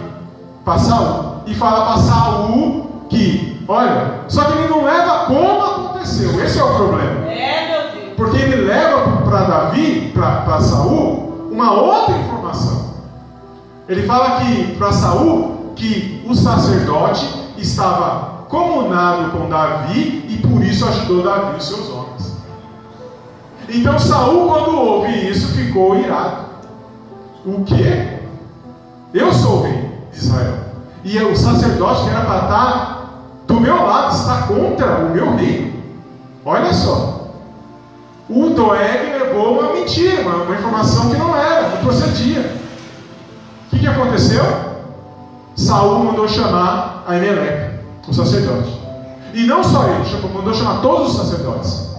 para 0.64 0.78
Saul, 0.78 1.42
e 1.46 1.54
fala 1.54 1.84
para 1.86 2.02
Saul 2.02 2.86
que, 3.10 3.64
olha, 3.66 4.20
só 4.28 4.44
que 4.44 4.58
ele 4.58 4.68
não 4.68 4.84
leva 4.84 5.26
como 5.26 5.64
aconteceu, 5.64 6.40
esse 6.44 6.60
é 6.60 6.64
o 6.64 6.76
problema. 6.76 7.26
É, 7.28 7.68
meu 7.68 7.92
Deus. 7.92 8.14
Porque 8.16 8.36
ele 8.36 8.66
leva 8.66 9.22
para 9.24 9.42
Davi, 9.42 10.12
para 10.14 10.60
Saul, 10.60 11.48
uma 11.50 11.72
outra 11.72 12.16
informação. 12.18 12.92
Ele 13.88 14.06
fala 14.06 14.40
que 14.40 14.76
para 14.76 14.92
Saul 14.92 15.61
que 15.74 16.24
o 16.28 16.34
sacerdote 16.34 17.26
estava 17.56 18.44
comunado 18.48 19.30
com 19.30 19.48
Davi 19.48 20.26
e 20.28 20.36
por 20.46 20.62
isso 20.62 20.86
ajudou 20.86 21.22
Davi 21.22 21.58
e 21.58 21.62
seus 21.62 21.88
homens. 21.88 22.36
Então 23.68 23.98
Saul, 23.98 24.48
quando 24.48 24.76
ouve 24.76 25.30
isso, 25.30 25.48
ficou 25.48 25.96
irado. 25.96 26.46
O 27.44 27.64
que? 27.64 28.18
Eu 29.14 29.32
sou 29.32 29.60
o 29.60 29.62
rei 29.62 29.90
de 30.12 30.18
Israel. 30.18 30.58
E 31.04 31.18
o 31.18 31.36
sacerdote 31.36 32.04
que 32.04 32.10
era 32.10 32.24
para 32.24 32.42
estar 32.42 33.02
do 33.46 33.60
meu 33.60 33.76
lado 33.76 34.14
está 34.14 34.42
contra 34.42 35.06
o 35.06 35.10
meu 35.10 35.34
reino. 35.34 35.72
Olha 36.44 36.72
só. 36.72 37.30
O 38.28 38.50
Doeg 38.50 39.18
levou 39.18 39.60
uma 39.60 39.72
mentira, 39.74 40.22
uma, 40.22 40.54
informação 40.54 41.10
que 41.10 41.16
não 41.16 41.36
era, 41.36 41.68
não 41.68 41.76
procedia. 41.78 42.56
O 43.66 43.70
que, 43.70 43.80
que 43.80 43.86
aconteceu? 43.86 44.71
Saul 45.56 46.04
mandou 46.04 46.28
chamar 46.28 47.04
a 47.06 47.16
Emelec, 47.16 47.80
o 48.08 48.12
sacerdote. 48.12 48.80
E 49.34 49.44
não 49.46 49.62
só 49.64 49.88
ele, 49.88 50.04
mandou 50.34 50.54
chamar 50.54 50.80
todos 50.80 51.10
os 51.10 51.16
sacerdotes. 51.16 51.90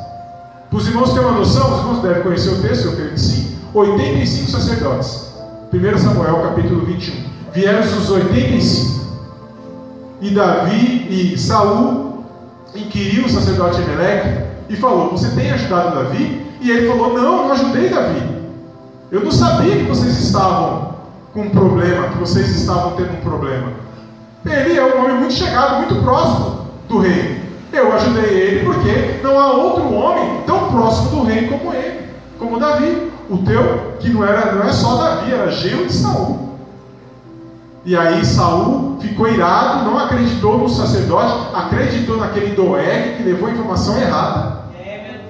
Para 0.70 0.78
os 0.78 0.88
irmãos 0.88 1.14
terem 1.14 1.28
uma 1.28 1.38
noção, 1.40 1.72
os 1.72 1.80
irmãos 1.80 2.02
devem 2.02 2.24
conhecer 2.24 2.50
o 2.50 2.62
texto, 2.62 2.86
eu 2.86 2.96
creio 2.96 3.12
que 3.12 3.20
sim. 3.20 3.58
85 3.74 4.52
sacerdotes. 4.52 5.34
1 5.74 5.98
Samuel 5.98 6.42
capítulo 6.44 6.86
21. 6.86 7.14
Vieram 7.54 7.82
os 7.82 8.10
85. 8.10 9.04
E 10.22 10.30
Davi 10.30 11.08
e 11.10 11.38
Saul 11.38 12.24
inquiriu 12.76 13.26
o 13.26 13.30
sacerdote 13.30 13.82
Emelec 13.82 14.46
e 14.70 14.76
falou: 14.76 15.12
Você 15.12 15.30
tem 15.30 15.52
ajudado 15.52 15.96
Davi? 15.96 16.46
E 16.62 16.72
ele 16.72 16.88
falou: 16.88 17.14
Não, 17.14 17.48
não 17.48 17.52
ajudei 17.52 17.90
Davi. 17.90 18.22
Eu 19.12 19.24
não 19.24 19.32
sabia 19.32 19.76
que 19.76 19.84
vocês 19.84 20.20
estavam 20.20 20.93
com 21.34 21.42
um 21.42 21.50
problema, 21.50 22.10
que 22.10 22.18
vocês 22.20 22.50
estavam 22.50 22.92
tendo 22.92 23.14
um 23.14 23.22
problema. 23.22 23.72
Ele 24.46 24.78
é 24.78 24.84
um 24.84 25.04
homem 25.04 25.18
muito 25.18 25.34
chegado, 25.34 25.78
muito 25.78 25.96
próximo 26.04 26.68
do 26.88 27.00
rei. 27.00 27.42
Eu 27.72 27.92
ajudei 27.94 28.30
ele 28.30 28.66
porque 28.66 29.20
não 29.24 29.40
há 29.40 29.52
outro 29.52 29.92
homem 29.92 30.42
tão 30.46 30.72
próximo 30.72 31.10
do 31.10 31.24
rei 31.24 31.48
como 31.48 31.74
ele, 31.74 32.08
como 32.38 32.60
Davi. 32.60 33.12
O 33.30 33.38
teu, 33.38 33.96
que 34.00 34.10
não 34.10 34.24
era 34.24 34.52
não 34.54 34.64
é 34.64 34.72
só 34.72 34.96
Davi, 34.96 35.34
era 35.34 35.50
gelo 35.50 35.88
de 35.88 35.94
Saul. 35.94 36.50
E 37.86 37.98
aí 37.98 38.24
Saul 38.24 38.98
ficou 39.02 39.28
irado, 39.28 39.86
não 39.86 39.98
acreditou 39.98 40.58
no 40.58 40.70
sacerdote, 40.70 41.34
acreditou 41.54 42.18
naquele 42.18 42.54
Doeg 42.54 43.18
que 43.18 43.24
levou 43.24 43.50
a 43.50 43.52
informação 43.52 43.98
errada. 43.98 44.64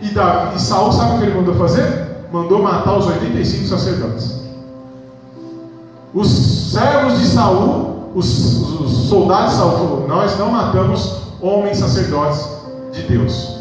E, 0.01 0.09
Davi, 0.09 0.57
e 0.57 0.59
Saul 0.59 0.91
sabe 0.91 1.15
o 1.15 1.19
que 1.19 1.25
ele 1.25 1.35
mandou 1.35 1.55
fazer? 1.55 2.25
Mandou 2.31 2.61
matar 2.61 2.97
os 2.97 3.07
85 3.07 3.67
sacerdotes. 3.67 4.42
Os 6.13 6.27
servos 6.71 7.19
de 7.19 7.25
Saul, 7.25 8.11
os, 8.13 8.61
os, 8.61 8.81
os 8.81 8.91
soldados 9.09 9.51
de 9.51 9.57
Saul 9.57 10.07
nós 10.07 10.37
não 10.37 10.51
matamos 10.51 11.23
homens 11.41 11.77
sacerdotes 11.77 12.47
de 12.91 13.01
Deus. 13.03 13.59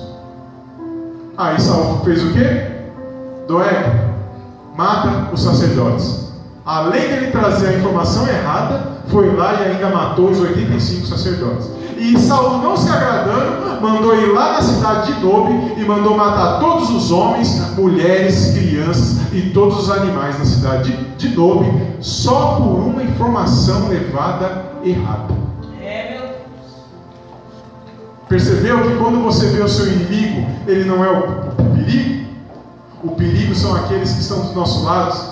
Aí 1.36 1.58
Saul 1.60 2.00
fez 2.04 2.22
o 2.22 2.32
quê? 2.32 2.66
Doeg, 3.48 4.12
mata 4.76 5.32
os 5.32 5.42
sacerdotes. 5.42 6.21
Além 6.64 7.09
dele 7.09 7.31
trazer 7.33 7.68
a 7.68 7.79
informação 7.79 8.27
errada, 8.29 9.03
foi 9.09 9.35
lá 9.35 9.55
e 9.55 9.72
ainda 9.72 9.88
matou 9.88 10.31
os 10.31 10.40
85 10.40 11.07
sacerdotes. 11.07 11.68
E 11.98 12.16
Saul, 12.18 12.59
não 12.59 12.77
se 12.77 12.88
agradando, 12.88 13.81
mandou 13.81 14.14
ir 14.16 14.33
lá 14.33 14.53
na 14.53 14.62
cidade 14.62 15.12
de 15.12 15.20
Nobe 15.20 15.75
e 15.77 15.85
mandou 15.85 16.16
matar 16.16 16.61
todos 16.61 16.90
os 16.90 17.11
homens, 17.11 17.77
mulheres, 17.77 18.53
crianças 18.53 19.20
e 19.33 19.51
todos 19.51 19.79
os 19.79 19.90
animais 19.90 20.38
na 20.38 20.44
cidade 20.44 20.92
de, 21.16 21.29
de 21.29 21.37
Nobe, 21.37 21.70
só 22.01 22.57
por 22.57 22.79
uma 22.79 23.03
informação 23.03 23.88
levada 23.88 24.64
errada. 24.85 25.35
Percebeu 28.29 28.81
que 28.83 28.96
quando 28.96 29.22
você 29.22 29.46
vê 29.48 29.62
o 29.62 29.68
seu 29.68 29.87
inimigo, 29.92 30.46
ele 30.66 30.85
não 30.85 31.05
é 31.05 31.11
o 31.11 31.22
perigo? 31.75 32.25
O 33.05 33.11
perigo 33.11 33.55
são 33.55 33.75
aqueles 33.75 34.12
que 34.12 34.20
estão 34.20 34.40
dos 34.40 34.55
nossos 34.55 34.85
lados, 34.85 35.32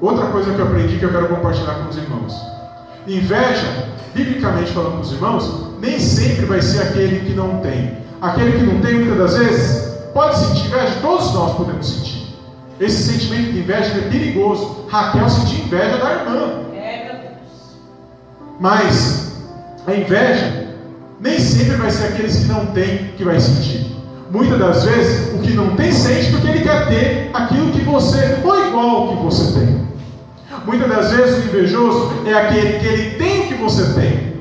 outra 0.00 0.26
coisa 0.26 0.52
que 0.52 0.58
eu 0.58 0.66
aprendi 0.66 0.98
que 0.98 1.04
eu 1.04 1.12
quero 1.12 1.28
compartilhar 1.28 1.74
com 1.74 1.88
os 1.90 1.96
irmãos. 1.96 2.34
Inveja, 3.06 3.88
biblicamente 4.14 4.72
falando 4.72 4.96
com 4.96 5.00
os 5.00 5.12
irmãos, 5.12 5.70
nem 5.80 5.98
sempre 5.98 6.46
vai 6.46 6.60
ser 6.60 6.82
aquele 6.82 7.20
que 7.20 7.34
não 7.34 7.58
tem. 7.58 7.98
Aquele 8.20 8.52
que 8.52 8.64
não 8.64 8.80
tem, 8.80 8.94
muitas 8.94 9.18
das 9.18 9.36
vezes, 9.38 9.94
pode 10.12 10.38
sentir 10.38 10.66
inveja, 10.66 10.98
todos 11.00 11.32
nós 11.34 11.56
podemos 11.56 11.86
sentir. 11.86 12.20
Esse 12.78 13.12
sentimento 13.12 13.52
de 13.52 13.58
inveja 13.60 13.92
é 13.98 14.08
perigoso. 14.08 14.86
Raquel 14.88 15.28
sentiu 15.28 15.64
inveja 15.64 15.98
da 15.98 16.12
irmã. 16.12 16.64
Mas 18.58 19.32
a 19.86 19.94
inveja 19.94 20.68
nem 21.20 21.38
sempre 21.38 21.76
vai 21.76 21.90
ser 21.90 22.08
aqueles 22.08 22.36
que 22.36 22.46
não 22.46 22.66
têm 22.66 23.12
que 23.16 23.24
vai 23.24 23.38
sentir. 23.38 23.86
Muitas 24.30 24.58
das 24.58 24.84
vezes, 24.84 25.34
o 25.34 25.38
que 25.38 25.52
não 25.52 25.76
tem 25.76 25.92
sente 25.92 26.30
porque 26.30 26.48
ele 26.48 26.60
quer 26.60 26.88
ter 26.88 27.30
aquilo 27.34 27.72
que 27.72 27.82
você, 27.82 28.38
ou 28.44 28.66
igual 28.66 28.88
ao 28.88 29.08
que 29.08 29.22
você 29.24 29.58
tem. 29.58 29.69
Muitas 30.70 30.88
das 30.88 31.10
vezes 31.10 31.44
o 31.44 31.48
invejoso 31.48 32.12
é 32.24 32.32
aquele 32.32 32.78
que 32.78 32.86
ele 32.86 33.10
tem 33.16 33.40
o 33.40 33.48
que 33.48 33.54
você 33.54 33.92
tem. 34.00 34.34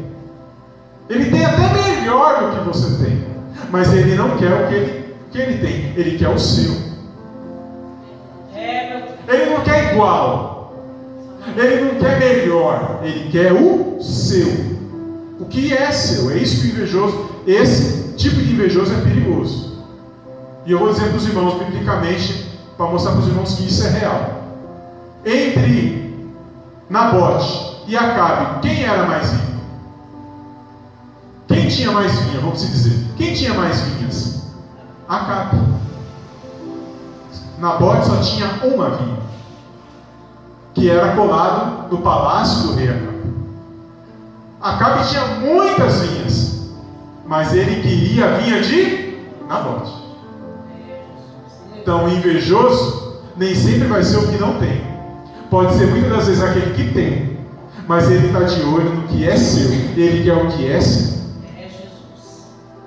Ele 1.09 1.25
tem 1.31 1.43
até 1.43 1.73
melhor 1.73 2.51
do 2.51 2.59
que 2.59 2.67
você 2.67 3.03
tem. 3.03 3.25
Mas 3.71 3.91
ele 3.91 4.13
não 4.13 4.37
quer 4.37 4.53
o 4.53 4.67
que 4.67 4.75
ele, 4.75 5.15
que 5.31 5.37
ele 5.39 5.57
tem, 5.57 5.93
ele 5.97 6.19
quer 6.19 6.29
o 6.29 6.37
seu. 6.37 6.71
Ele 8.55 9.45
não 9.49 9.61
quer 9.63 9.91
igual. 9.91 10.75
Ele 11.57 11.85
não 11.85 11.99
quer 11.99 12.19
melhor, 12.19 12.99
ele 13.03 13.31
quer 13.31 13.51
o 13.51 13.99
seu. 13.99 14.49
O 15.39 15.45
que 15.45 15.73
é 15.73 15.91
seu? 15.91 16.29
É 16.29 16.37
isso 16.37 16.61
que 16.61 16.67
o 16.67 16.71
invejoso, 16.75 17.29
esse 17.47 18.13
tipo 18.13 18.35
de 18.35 18.53
invejoso 18.53 18.93
é 18.93 19.01
perigoso. 19.01 19.83
E 20.63 20.71
eu 20.73 20.77
vou 20.77 20.91
dizer 20.91 21.07
para 21.07 21.17
os 21.17 21.27
irmãos, 21.27 21.55
biblicamente, 21.55 22.45
para 22.77 22.85
mostrar 22.85 23.13
para 23.13 23.21
os 23.21 23.27
irmãos 23.27 23.55
que 23.55 23.65
isso 23.65 23.87
é 23.87 23.89
real. 23.89 24.43
Entre 25.25 26.08
Nabote 26.89 27.83
e 27.87 27.95
Acabe, 27.95 28.61
quem 28.61 28.83
era 28.83 29.05
mais 29.05 29.31
rico? 29.31 29.59
Quem 31.47 31.67
tinha 31.67 31.91
mais 31.91 32.19
vinha, 32.19 32.39
vamos 32.41 32.59
dizer? 32.59 33.05
Quem 33.15 33.33
tinha 33.33 33.53
mais 33.53 33.79
vinhas? 33.81 34.43
Acabe. 35.07 35.57
Nabote 37.59 38.05
só 38.07 38.21
tinha 38.21 38.47
uma 38.63 38.89
vinha, 38.91 39.19
que 40.73 40.89
era 40.89 41.15
colado 41.15 41.91
no 41.91 42.01
palácio 42.01 42.67
do 42.67 42.75
rei 42.75 42.89
Acabe. 42.89 43.19
Acabe 44.61 45.07
tinha 45.07 45.25
muitas 45.39 46.01
vinhas, 46.01 46.69
mas 47.25 47.53
ele 47.53 47.81
queria 47.81 48.25
a 48.25 48.37
vinha 48.37 48.61
de 48.61 49.17
Nabote. 49.47 49.93
Então, 51.75 52.09
invejoso 52.09 53.19
nem 53.35 53.55
sempre 53.55 53.87
vai 53.87 54.03
ser 54.03 54.17
o 54.17 54.27
que 54.27 54.37
não 54.37 54.59
tem. 54.59 54.88
Pode 55.49 55.73
ser 55.77 55.87
muitas 55.87 56.11
das 56.11 56.27
vezes 56.27 56.43
aquele 56.43 56.73
que 56.75 56.93
tem, 56.93 57.39
mas 57.87 58.09
ele 58.11 58.27
está 58.27 58.41
de 58.41 58.61
olho 58.61 58.93
no 58.93 59.07
que 59.07 59.27
é 59.27 59.35
seu, 59.35 59.71
ele 59.71 60.23
quer 60.23 60.33
o 60.35 60.47
que 60.47 60.67
é 60.71 60.79
seu. 60.79 61.19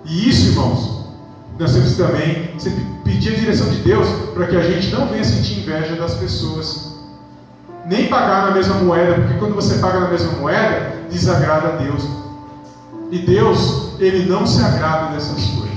E 0.05 0.29
isso, 0.29 0.51
irmãos, 0.51 1.07
nós 1.59 1.73
temos 1.73 1.97
também 1.97 2.51
sempre 2.59 2.87
pedir 3.05 3.35
a 3.35 3.37
direção 3.37 3.69
de 3.69 3.79
Deus 3.79 4.07
para 4.33 4.47
que 4.47 4.57
a 4.57 4.63
gente 4.63 4.93
não 4.95 5.09
venha 5.09 5.25
sentir 5.25 5.61
inveja 5.61 5.97
das 5.97 6.15
pessoas, 6.15 6.99
nem 7.87 8.07
pagar 8.07 8.47
na 8.47 8.51
mesma 8.53 8.77
moeda, 8.77 9.15
porque 9.15 9.39
quando 9.39 9.55
você 9.55 9.79
paga 9.79 10.01
na 10.01 10.09
mesma 10.09 10.33
moeda, 10.39 10.93
desagrada 11.11 11.69
a 11.69 11.77
Deus. 11.77 12.07
E 13.11 13.19
Deus, 13.19 13.95
ele 13.99 14.27
não 14.27 14.47
se 14.47 14.63
agrada 14.63 15.13
dessas 15.13 15.45
coisas. 15.47 15.73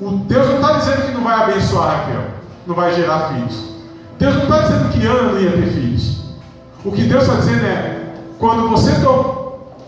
O 0.00 0.10
Deus 0.10 0.46
não 0.46 0.56
está 0.56 0.72
dizendo 0.74 1.06
que 1.06 1.12
não 1.12 1.24
vai 1.24 1.42
abençoar 1.42 2.06
Raquel, 2.06 2.24
não 2.66 2.74
vai 2.74 2.94
gerar 2.94 3.34
filhos. 3.34 3.69
Deus 4.20 4.34
não 4.34 4.42
está 4.42 4.58
dizendo 4.58 4.88
que 4.90 5.06
Ana 5.06 5.32
não 5.32 5.40
ia 5.40 5.50
ter 5.50 5.66
filhos. 5.68 6.20
O 6.84 6.92
que 6.92 7.04
Deus 7.04 7.22
está 7.22 7.36
dizendo 7.36 7.64
é: 7.64 8.00
quando 8.38 8.68
você 8.68 8.92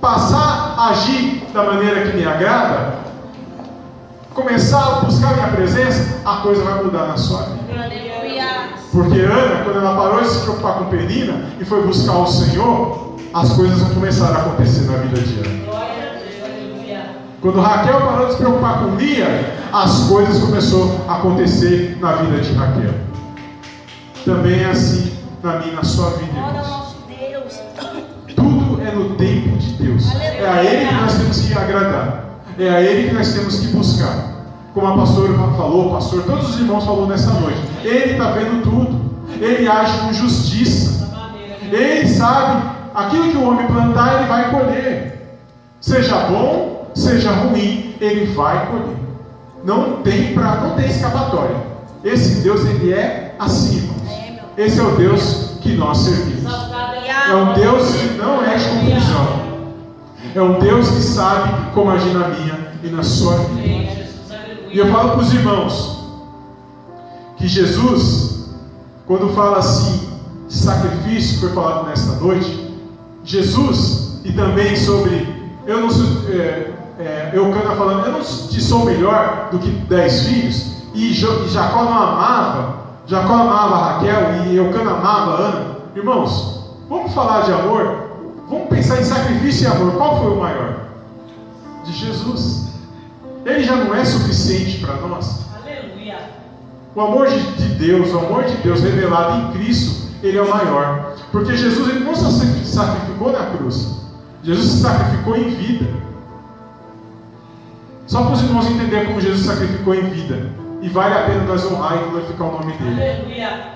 passar 0.00 0.74
a 0.78 0.88
agir 0.88 1.44
da 1.52 1.64
maneira 1.64 2.00
que 2.00 2.16
me 2.16 2.26
agrada, 2.26 2.94
começar 4.32 4.84
a 4.84 5.00
buscar 5.04 5.32
a 5.32 5.34
minha 5.34 5.48
presença, 5.48 6.18
a 6.24 6.36
coisa 6.36 6.64
vai 6.64 6.82
mudar 6.82 7.08
na 7.08 7.16
sua 7.18 7.42
vida. 7.42 7.62
Porque 8.90 9.20
Ana, 9.20 9.64
quando 9.64 9.78
ela 9.78 9.96
parou 9.96 10.22
de 10.22 10.28
se 10.28 10.40
preocupar 10.40 10.78
com 10.78 10.84
Penina 10.86 11.34
e 11.60 11.64
foi 11.64 11.82
buscar 11.86 12.16
o 12.16 12.26
Senhor, 12.26 13.16
as 13.34 13.52
coisas 13.52 13.80
vão 13.80 13.90
começar 13.90 14.28
a 14.28 14.40
acontecer 14.40 14.90
na 14.90 14.96
vida 14.96 15.20
de 15.20 15.40
Ana. 15.40 15.62
Quando 17.42 17.60
Raquel 17.60 18.00
parou 18.00 18.26
de 18.26 18.32
se 18.32 18.38
preocupar 18.38 18.80
com 18.80 18.94
Lia, 18.96 19.56
as 19.72 20.04
coisas 20.08 20.38
começaram 20.42 21.04
a 21.06 21.16
acontecer 21.16 21.98
na 22.00 22.12
vida 22.12 22.40
de 22.40 22.52
Raquel. 22.54 23.11
Também 24.24 24.62
é 24.62 24.70
assim 24.70 25.12
na 25.42 25.58
minha, 25.58 25.74
na 25.74 25.84
sua 25.84 26.10
vida. 26.10 26.32
Irmãos. 26.32 26.96
Tudo 28.36 28.80
é 28.80 28.92
no 28.92 29.16
tempo 29.16 29.56
de 29.58 29.72
Deus. 29.72 30.14
É 30.14 30.48
a 30.48 30.62
Ele 30.62 30.86
que 30.86 30.94
nós 30.94 31.14
temos 31.14 31.40
que 31.40 31.52
agradar. 31.52 32.24
É 32.58 32.68
a 32.68 32.80
Ele 32.80 33.08
que 33.08 33.14
nós 33.14 33.32
temos 33.32 33.60
que 33.60 33.66
buscar. 33.68 34.30
Como 34.74 34.86
a 34.86 34.96
pastora 34.96 35.32
falou, 35.34 35.92
pastor, 35.92 36.22
todos 36.22 36.50
os 36.50 36.60
irmãos 36.60 36.84
falaram 36.84 37.08
nessa 37.08 37.32
noite. 37.32 37.60
Ele 37.82 38.12
está 38.12 38.30
vendo 38.30 38.62
tudo. 38.62 39.12
Ele 39.40 39.68
age 39.68 39.98
com 39.98 40.12
justiça. 40.12 41.10
Ele 41.70 42.06
sabe 42.08 42.70
aquilo 42.94 43.30
que 43.30 43.36
o 43.36 43.48
homem 43.48 43.66
plantar, 43.66 44.18
ele 44.18 44.28
vai 44.28 44.50
colher. 44.50 45.38
Seja 45.80 46.16
bom, 46.28 46.90
seja 46.94 47.32
ruim, 47.32 47.96
ele 48.00 48.26
vai 48.34 48.66
colher. 48.66 48.96
Não 49.64 50.02
tem 50.02 50.32
pra, 50.34 50.56
não 50.56 50.76
tem 50.76 50.86
escapatória. 50.86 51.56
Esse 52.04 52.42
Deus 52.42 52.64
ele 52.66 52.92
é 52.92 53.31
acima. 53.44 53.94
Esse 54.56 54.80
é 54.80 54.82
o 54.82 54.96
Deus 54.96 55.56
que 55.60 55.74
nós 55.74 55.98
servimos. 55.98 56.52
É 57.28 57.34
um 57.34 57.54
Deus 57.54 57.94
que 57.94 58.14
não 58.14 58.42
é 58.42 58.56
de 58.56 58.64
confusão. 58.64 59.42
É 60.34 60.42
um 60.42 60.58
Deus 60.58 60.88
que 60.88 61.02
sabe 61.02 61.72
como 61.72 61.90
agir 61.90 62.14
na 62.14 62.28
minha 62.28 62.72
e 62.82 62.88
na 62.88 63.02
sua 63.02 63.36
vida. 63.36 64.02
E 64.70 64.78
eu 64.78 64.90
falo 64.90 65.10
para 65.10 65.20
os 65.20 65.32
irmãos 65.32 66.02
que 67.36 67.46
Jesus, 67.46 68.48
quando 69.06 69.34
fala 69.34 69.58
assim, 69.58 70.08
sacrifício 70.48 71.34
que 71.34 71.40
foi 71.40 71.54
falado 71.54 71.86
nesta 71.88 72.12
noite, 72.16 72.72
Jesus, 73.24 74.20
e 74.24 74.32
também 74.32 74.76
sobre, 74.76 75.28
eu 75.66 75.80
não 75.80 75.90
sou, 75.90 76.06
é, 76.30 76.70
é, 76.98 77.30
Eucana 77.34 77.76
falando, 77.76 78.06
eu 78.06 78.12
não 78.12 78.20
te 78.20 78.60
sou 78.60 78.84
melhor 78.84 79.48
do 79.50 79.58
que 79.58 79.70
dez 79.70 80.26
filhos, 80.26 80.72
e 80.94 81.12
Jacó 81.12 81.84
não 81.84 81.94
amava, 81.94 82.81
Jacó 83.06 83.34
amava 83.34 83.76
Raquel 83.76 84.46
e 84.46 84.56
Eucana 84.56 84.92
amava 84.92 85.42
Ana. 85.42 85.76
Irmãos, 85.94 86.76
vamos 86.88 87.12
falar 87.12 87.42
de 87.42 87.52
amor? 87.52 88.10
Vamos 88.48 88.68
pensar 88.68 89.00
em 89.00 89.04
sacrifício 89.04 89.64
e 89.64 89.66
amor. 89.66 89.92
Qual 89.94 90.22
foi 90.22 90.32
o 90.32 90.40
maior? 90.40 90.76
De 91.84 91.92
Jesus. 91.92 92.72
Ele 93.44 93.64
já 93.64 93.76
não 93.76 93.94
é 93.94 94.04
suficiente 94.04 94.78
para 94.78 94.96
nós. 94.96 95.46
Aleluia. 95.60 96.18
O 96.94 97.00
amor 97.00 97.28
de 97.28 97.68
Deus, 97.74 98.12
o 98.12 98.18
amor 98.18 98.44
de 98.44 98.56
Deus 98.58 98.80
revelado 98.80 99.40
em 99.40 99.52
Cristo, 99.52 100.08
ele 100.22 100.38
é 100.38 100.42
o 100.42 100.50
maior. 100.50 101.16
Porque 101.32 101.56
Jesus 101.56 101.88
ele 101.88 102.04
não 102.04 102.14
se 102.14 102.64
sacrificou 102.64 103.32
na 103.32 103.46
cruz. 103.46 104.00
Jesus 104.44 104.66
se 104.66 104.82
sacrificou 104.82 105.36
em 105.36 105.50
vida. 105.50 105.86
Só 108.06 108.22
para 108.22 108.34
os 108.34 108.42
irmãos 108.42 108.66
entenderem 108.66 109.06
como 109.06 109.20
Jesus 109.20 109.40
se 109.40 109.46
sacrificou 109.46 109.94
em 109.94 110.10
vida. 110.10 110.61
E 110.82 110.88
vale 110.88 111.14
a 111.14 111.22
pena 111.22 111.44
nós 111.44 111.64
honrar 111.64 111.96
e 111.96 112.10
glorificar 112.10 112.48
o 112.48 112.52
nome 112.58 112.72
dele. 112.72 113.00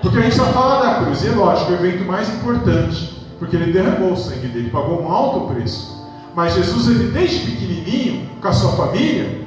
Porque 0.01 0.17
a 0.17 0.21
gente 0.21 0.35
só 0.35 0.45
fala 0.47 0.85
da 0.85 1.05
cruz. 1.05 1.23
E 1.23 1.29
é 1.29 1.31
lógico, 1.31 1.71
o 1.71 1.75
evento 1.75 2.03
mais 2.05 2.29
importante. 2.29 3.25
Porque 3.39 3.55
ele 3.55 3.71
derramou 3.71 4.11
o 4.11 4.17
sangue 4.17 4.47
dele, 4.47 4.69
pagou 4.69 5.01
um 5.01 5.09
alto 5.09 5.53
preço. 5.53 6.05
Mas 6.35 6.53
Jesus, 6.53 6.87
ele 6.89 7.11
desde 7.11 7.49
pequenininho, 7.49 8.29
com 8.41 8.47
a 8.47 8.51
sua 8.51 8.73
família, 8.73 9.41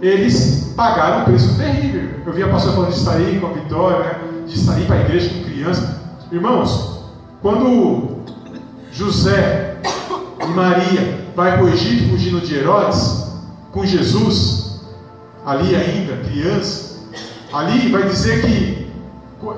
eles 0.00 0.72
pagaram 0.76 1.22
um 1.22 1.24
preço 1.24 1.58
terrível. 1.58 2.08
Eu 2.24 2.32
vi 2.32 2.42
a 2.44 2.48
pastora 2.48 2.76
falando 2.76 2.94
de 2.94 3.08
aí 3.08 3.40
com 3.40 3.46
a 3.48 3.52
Vitória, 3.52 3.98
né? 3.98 4.20
de 4.46 4.70
aí 4.70 4.84
para 4.84 4.96
a 4.96 5.00
igreja 5.00 5.28
com 5.30 5.44
criança. 5.44 6.00
Irmãos, 6.30 7.00
quando 7.40 8.18
José 8.92 9.76
e 10.40 10.46
Maria 10.46 11.26
vai 11.34 11.56
para 11.56 11.64
o 11.64 11.68
Egito 11.68 12.10
fugindo 12.10 12.40
de 12.40 12.54
Herodes, 12.54 13.32
com 13.72 13.84
Jesus, 13.84 14.80
ali 15.44 15.74
ainda, 15.74 16.16
criança, 16.28 16.91
ali 17.52 17.88
vai 17.90 18.04
dizer 18.04 18.42
que 18.42 18.90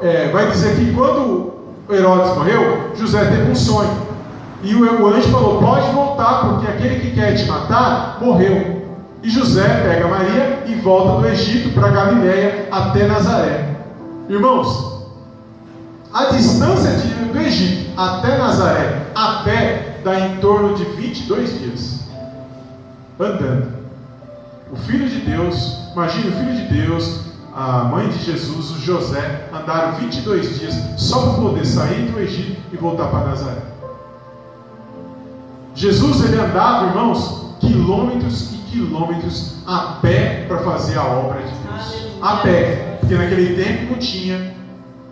é, 0.03 0.31
vai 0.31 0.51
dizer 0.51 0.77
que 0.77 0.93
quando 0.95 1.53
Herodes 1.91 2.35
morreu, 2.37 2.93
José 2.97 3.25
teve 3.27 3.51
um 3.51 3.55
sonho. 3.55 4.15
E 4.63 4.75
o 4.75 5.07
anjo 5.07 5.31
falou: 5.31 5.61
pode 5.61 5.91
voltar, 5.93 6.49
porque 6.49 6.67
aquele 6.67 7.01
que 7.01 7.11
quer 7.15 7.35
te 7.35 7.45
matar 7.47 8.19
morreu. 8.21 8.83
E 9.23 9.31
José 9.31 9.67
pega 9.83 10.09
Maria 10.09 10.65
e 10.67 10.75
volta 10.77 11.21
do 11.21 11.27
Egito 11.27 11.71
para 11.75 11.91
Galiléia 11.91 12.69
até 12.71 13.07
Nazaré. 13.07 13.77
Irmãos, 14.29 15.07
a 16.13 16.27
distância 16.27 16.91
de, 16.93 17.09
do 17.33 17.39
Egito 17.39 17.91
até 17.97 18.37
Nazaré, 18.39 19.07
a 19.15 19.43
pé, 19.45 19.99
dá 20.05 20.19
em 20.19 20.37
torno 20.37 20.75
de 20.75 20.85
22 20.85 21.59
dias. 21.59 22.01
Andando. 23.19 23.75
O 24.73 24.77
Filho 24.77 25.09
de 25.09 25.21
Deus, 25.21 25.91
imagine 25.93 26.29
o 26.29 26.33
Filho 26.33 26.55
de 26.57 26.83
Deus, 26.83 27.21
a 27.55 27.85
mãe 27.85 28.09
de 28.09 28.19
Jesus, 28.19 28.73
o 28.73 28.81
José, 28.81 29.49
andaram 29.53 29.95
22 29.99 30.59
dias 30.59 30.75
só 30.97 31.23
para 31.23 31.43
poder 31.43 31.65
sair 31.65 32.11
do 32.11 32.19
Egito 32.19 32.61
e 32.73 32.77
voltar 32.77 33.07
para 33.07 33.29
Nazaré. 33.29 33.63
Jesus 35.73 36.25
ele 36.25 36.41
andava, 36.41 36.87
irmãos, 36.87 37.55
quilômetros 37.61 38.53
e 38.53 38.57
quilômetros 38.71 39.55
a 39.67 39.99
pé 40.03 40.47
para 40.49 40.59
fazer 40.59 40.99
a 40.99 41.05
obra 41.05 41.43
de 41.43 41.53
Deus. 41.53 42.13
A 42.21 42.37
pé, 42.39 42.99
porque 43.01 43.15
naquele 43.15 43.55
tempo 43.63 43.93
não 43.93 43.99
tinha, 43.99 44.55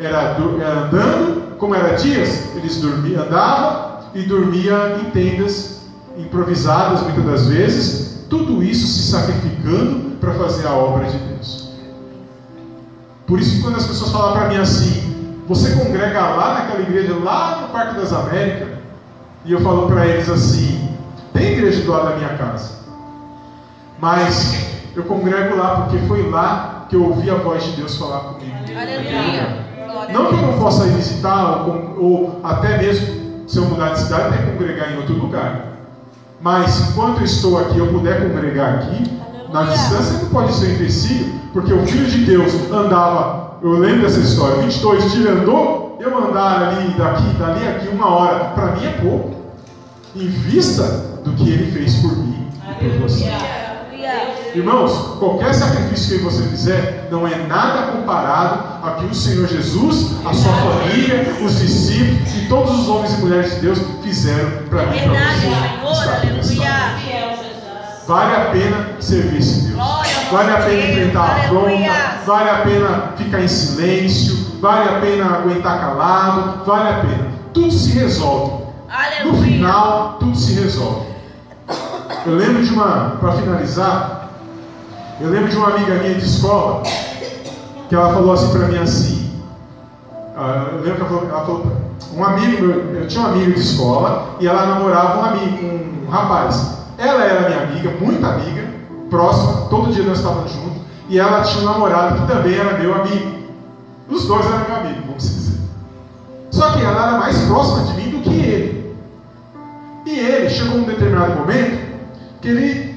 era, 0.01 0.37
era 0.61 0.87
andando, 0.87 1.57
como 1.59 1.77
era 1.77 1.95
dias, 1.95 2.57
eles 2.57 2.81
dormiam, 2.81 3.23
andavam 3.23 4.01
e 4.15 4.23
dormia 4.23 5.01
em 5.01 5.11
tendas 5.11 5.83
improvisadas 6.19 7.03
muitas 7.03 7.25
das 7.25 7.47
vezes, 7.47 8.27
tudo 8.29 8.63
isso 8.63 8.87
se 8.87 9.11
sacrificando 9.11 10.17
para 10.17 10.35
fazer 10.35 10.67
a 10.67 10.75
obra 10.75 11.07
de 11.07 11.19
Deus. 11.19 11.72
Por 13.33 13.41
isso 13.41 13.57
que 13.57 13.63
quando 13.63 13.77
as 13.77 13.87
pessoas 13.87 14.11
falam 14.11 14.33
para 14.35 14.49
mim 14.49 14.59
assim, 14.59 15.41
você 15.49 15.75
congrega 15.75 16.21
lá 16.21 16.53
naquela 16.53 16.83
igreja, 16.83 17.15
lá 17.15 17.63
no 17.63 17.69
Parque 17.69 17.95
das 17.95 18.13
Américas, 18.13 18.69
e 19.47 19.53
eu 19.53 19.61
falo 19.63 19.87
para 19.87 20.07
eles 20.07 20.29
assim, 20.29 20.87
tem 21.33 21.55
igreja 21.55 21.81
do 21.81 21.93
lado 21.93 22.11
da 22.11 22.17
minha 22.17 22.37
casa, 22.37 22.81
mas 23.99 24.67
eu 24.95 25.05
congrego 25.05 25.57
lá 25.57 25.77
porque 25.77 25.97
foi 26.07 26.29
lá 26.29 26.85
que 26.91 26.95
eu 26.95 27.05
ouvi 27.07 27.31
a 27.31 27.37
voz 27.37 27.65
de 27.65 27.71
Deus 27.71 27.97
falar 27.97 28.35
comigo. 28.35 28.55
Aleluia. 28.79 29.65
Não 30.13 30.27
que 30.27 30.35
eu 30.35 30.43
não 30.43 30.59
possa 30.59 30.85
ir 30.89 30.91
visitar, 30.91 31.67
ou, 31.67 31.97
ou 31.99 32.41
até 32.45 32.77
mesmo 32.77 33.49
se 33.49 33.57
eu 33.57 33.65
mudar 33.65 33.95
de 33.95 34.01
cidade, 34.01 34.27
até 34.27 34.43
congregar 34.45 34.93
em 34.93 34.99
outro 34.99 35.15
lugar. 35.15 35.69
Mas 36.39 36.91
enquanto 36.91 37.21
eu 37.21 37.25
estou 37.25 37.59
aqui, 37.59 37.79
eu 37.79 37.91
puder 37.95 38.29
congregar 38.29 38.75
aqui, 38.75 39.19
na 39.51 39.63
distância 39.63 40.19
não 40.19 40.29
pode 40.29 40.53
ser 40.53 40.67
um 40.67 40.75
empecilho, 40.75 41.42
porque 41.53 41.73
o 41.73 41.87
Filho 41.87 42.07
de 42.07 42.25
Deus 42.25 42.53
andava, 42.71 43.59
eu 43.63 43.79
lembro 43.79 44.03
dessa 44.03 44.21
história, 44.21 44.63
22 44.63 45.13
dias 45.13 45.29
andou, 45.29 45.99
eu 46.01 46.17
andar 46.19 46.63
ali, 46.63 46.89
daqui, 46.95 47.25
dali, 47.39 47.69
aqui, 47.69 47.89
uma 47.89 48.09
hora, 48.09 48.45
para 48.51 48.73
mim 48.73 48.87
é 48.87 48.91
pouco, 49.01 49.35
em 50.17 50.27
vista 50.27 50.83
do 51.25 51.33
que 51.35 51.49
ele 51.49 51.71
fez 51.71 51.97
por 51.97 52.17
mim 52.17 52.49
e 52.71 52.75
por 52.75 52.99
você. 53.01 53.31
Irmãos, 54.55 55.17
qualquer 55.19 55.55
sacrifício 55.55 56.19
que 56.19 56.25
você 56.25 56.43
fizer 56.43 57.09
não 57.11 57.27
é 57.27 57.35
nada 57.47 57.93
comparado 57.93 58.87
a 58.87 58.91
que 58.99 59.07
o 59.07 59.15
Senhor 59.15 59.47
Jesus, 59.49 60.11
a 60.27 60.35
sua 60.35 60.53
família, 60.53 61.37
os 61.43 61.59
discípulos 61.59 62.35
e 62.35 62.49
todos 62.49 62.81
os 62.81 62.89
homens 62.89 63.15
e 63.15 63.21
mulheres 63.23 63.55
de 63.55 63.61
Deus 63.61 63.79
fizeram 64.03 64.51
para 64.69 64.87
mim 64.87 64.97
e 64.97 65.01
para 65.01 65.15
você. 65.15 65.47
Vale 68.07 68.37
a 68.37 68.45
pena 68.51 68.89
servir 69.01 69.39
esse 69.39 69.69
Deus. 69.69 69.79
Vale 70.33 70.51
a 70.51 70.63
pena 70.63 70.91
enfrentar 70.91 71.21
a 71.21 71.37
afronta. 71.37 72.25
Vale 72.27 72.51
a 72.51 72.55
pena 72.63 73.13
ficar 73.17 73.41
em 73.41 73.49
silêncio. 73.49 74.59
Vale 74.61 74.89
a 74.89 75.01
pena 75.01 75.37
aguentar 75.37 75.81
calado. 75.81 76.65
Vale 76.65 76.89
a 76.89 77.01
pena. 77.01 77.29
Tudo 77.53 77.71
se 77.71 77.93
resolve. 77.99 78.65
No 79.25 79.35
final, 79.43 80.17
tudo 80.19 80.37
se 80.37 80.55
resolve. 80.55 81.07
Eu 82.25 82.37
lembro 82.37 82.63
de 82.63 82.73
uma, 82.73 83.17
para 83.21 83.33
finalizar, 83.33 84.31
eu 85.21 85.29
lembro 85.29 85.49
de 85.49 85.57
uma 85.57 85.69
amiga 85.69 85.95
minha 85.95 86.15
de 86.15 86.25
escola 86.25 86.83
que 87.89 87.95
ela 87.95 88.13
falou 88.13 88.33
assim 88.33 88.51
para 88.57 88.69
mim 88.69 88.79
assim. 88.79 89.43
Ah, 90.37 90.67
eu 90.73 90.83
lembro 90.83 90.95
que 90.95 91.01
ela 91.01 91.09
falou, 91.09 91.29
ela 91.29 91.41
falou 91.45 91.77
um 92.15 92.25
amigo, 92.25 92.65
eu 92.67 93.09
tinha 93.09 93.23
um 93.23 93.27
amigo 93.27 93.53
de 93.53 93.61
escola 93.61 94.37
e 94.41 94.47
ela 94.47 94.67
namorava 94.67 95.21
um 95.21 95.25
amigo, 95.25 96.07
um 96.07 96.11
rapaz. 96.11 96.79
Ela 96.97 97.25
era 97.25 97.49
minha 97.49 97.63
amiga, 97.63 97.91
muito 98.01 98.25
amiga, 98.25 98.69
próxima, 99.13 99.67
todo 99.69 99.93
dia 99.93 100.03
nós 100.05 100.19
estávamos 100.19 100.51
juntos, 100.51 100.81
e 101.09 101.19
ela 101.19 101.43
tinha 101.43 101.63
um 101.63 101.73
namorado 101.73 102.23
que 102.23 102.33
também 102.33 102.57
era 102.57 102.79
meu 102.79 102.95
amigo. 102.95 103.43
Os 104.09 104.27
dois 104.27 104.47
eram 104.47 104.65
meu 104.67 104.77
amigo, 104.77 105.03
vamos 105.07 105.23
dizer. 105.23 105.61
Só 106.51 106.71
que 106.71 106.83
ela 106.83 107.09
era 107.09 107.19
mais 107.19 107.39
próxima 107.43 107.85
de 107.85 107.93
mim 107.93 108.11
do 108.11 108.23
que 108.23 108.35
ele. 108.35 108.97
E 110.07 110.19
ele 110.19 110.49
chegou 110.49 110.79
um 110.79 110.85
determinado 110.85 111.37
momento 111.37 111.93
que 112.41 112.49
ele, 112.49 112.97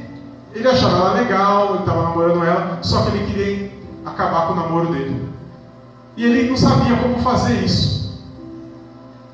ele 0.54 0.68
achava 0.68 0.98
ela 0.98 1.14
legal, 1.14 1.70
ele 1.72 1.80
estava 1.80 2.04
namorando 2.04 2.44
ela, 2.44 2.80
só 2.82 3.02
que 3.02 3.10
ele 3.10 3.26
queria 3.26 3.72
acabar 4.06 4.48
com 4.48 4.54
o 4.54 4.56
namoro 4.56 4.94
dele. 4.94 5.30
E 6.18 6.24
ele 6.24 6.50
não 6.50 6.58
sabia 6.58 6.96
como 6.98 7.20
fazer 7.20 7.56
isso. 7.64 8.24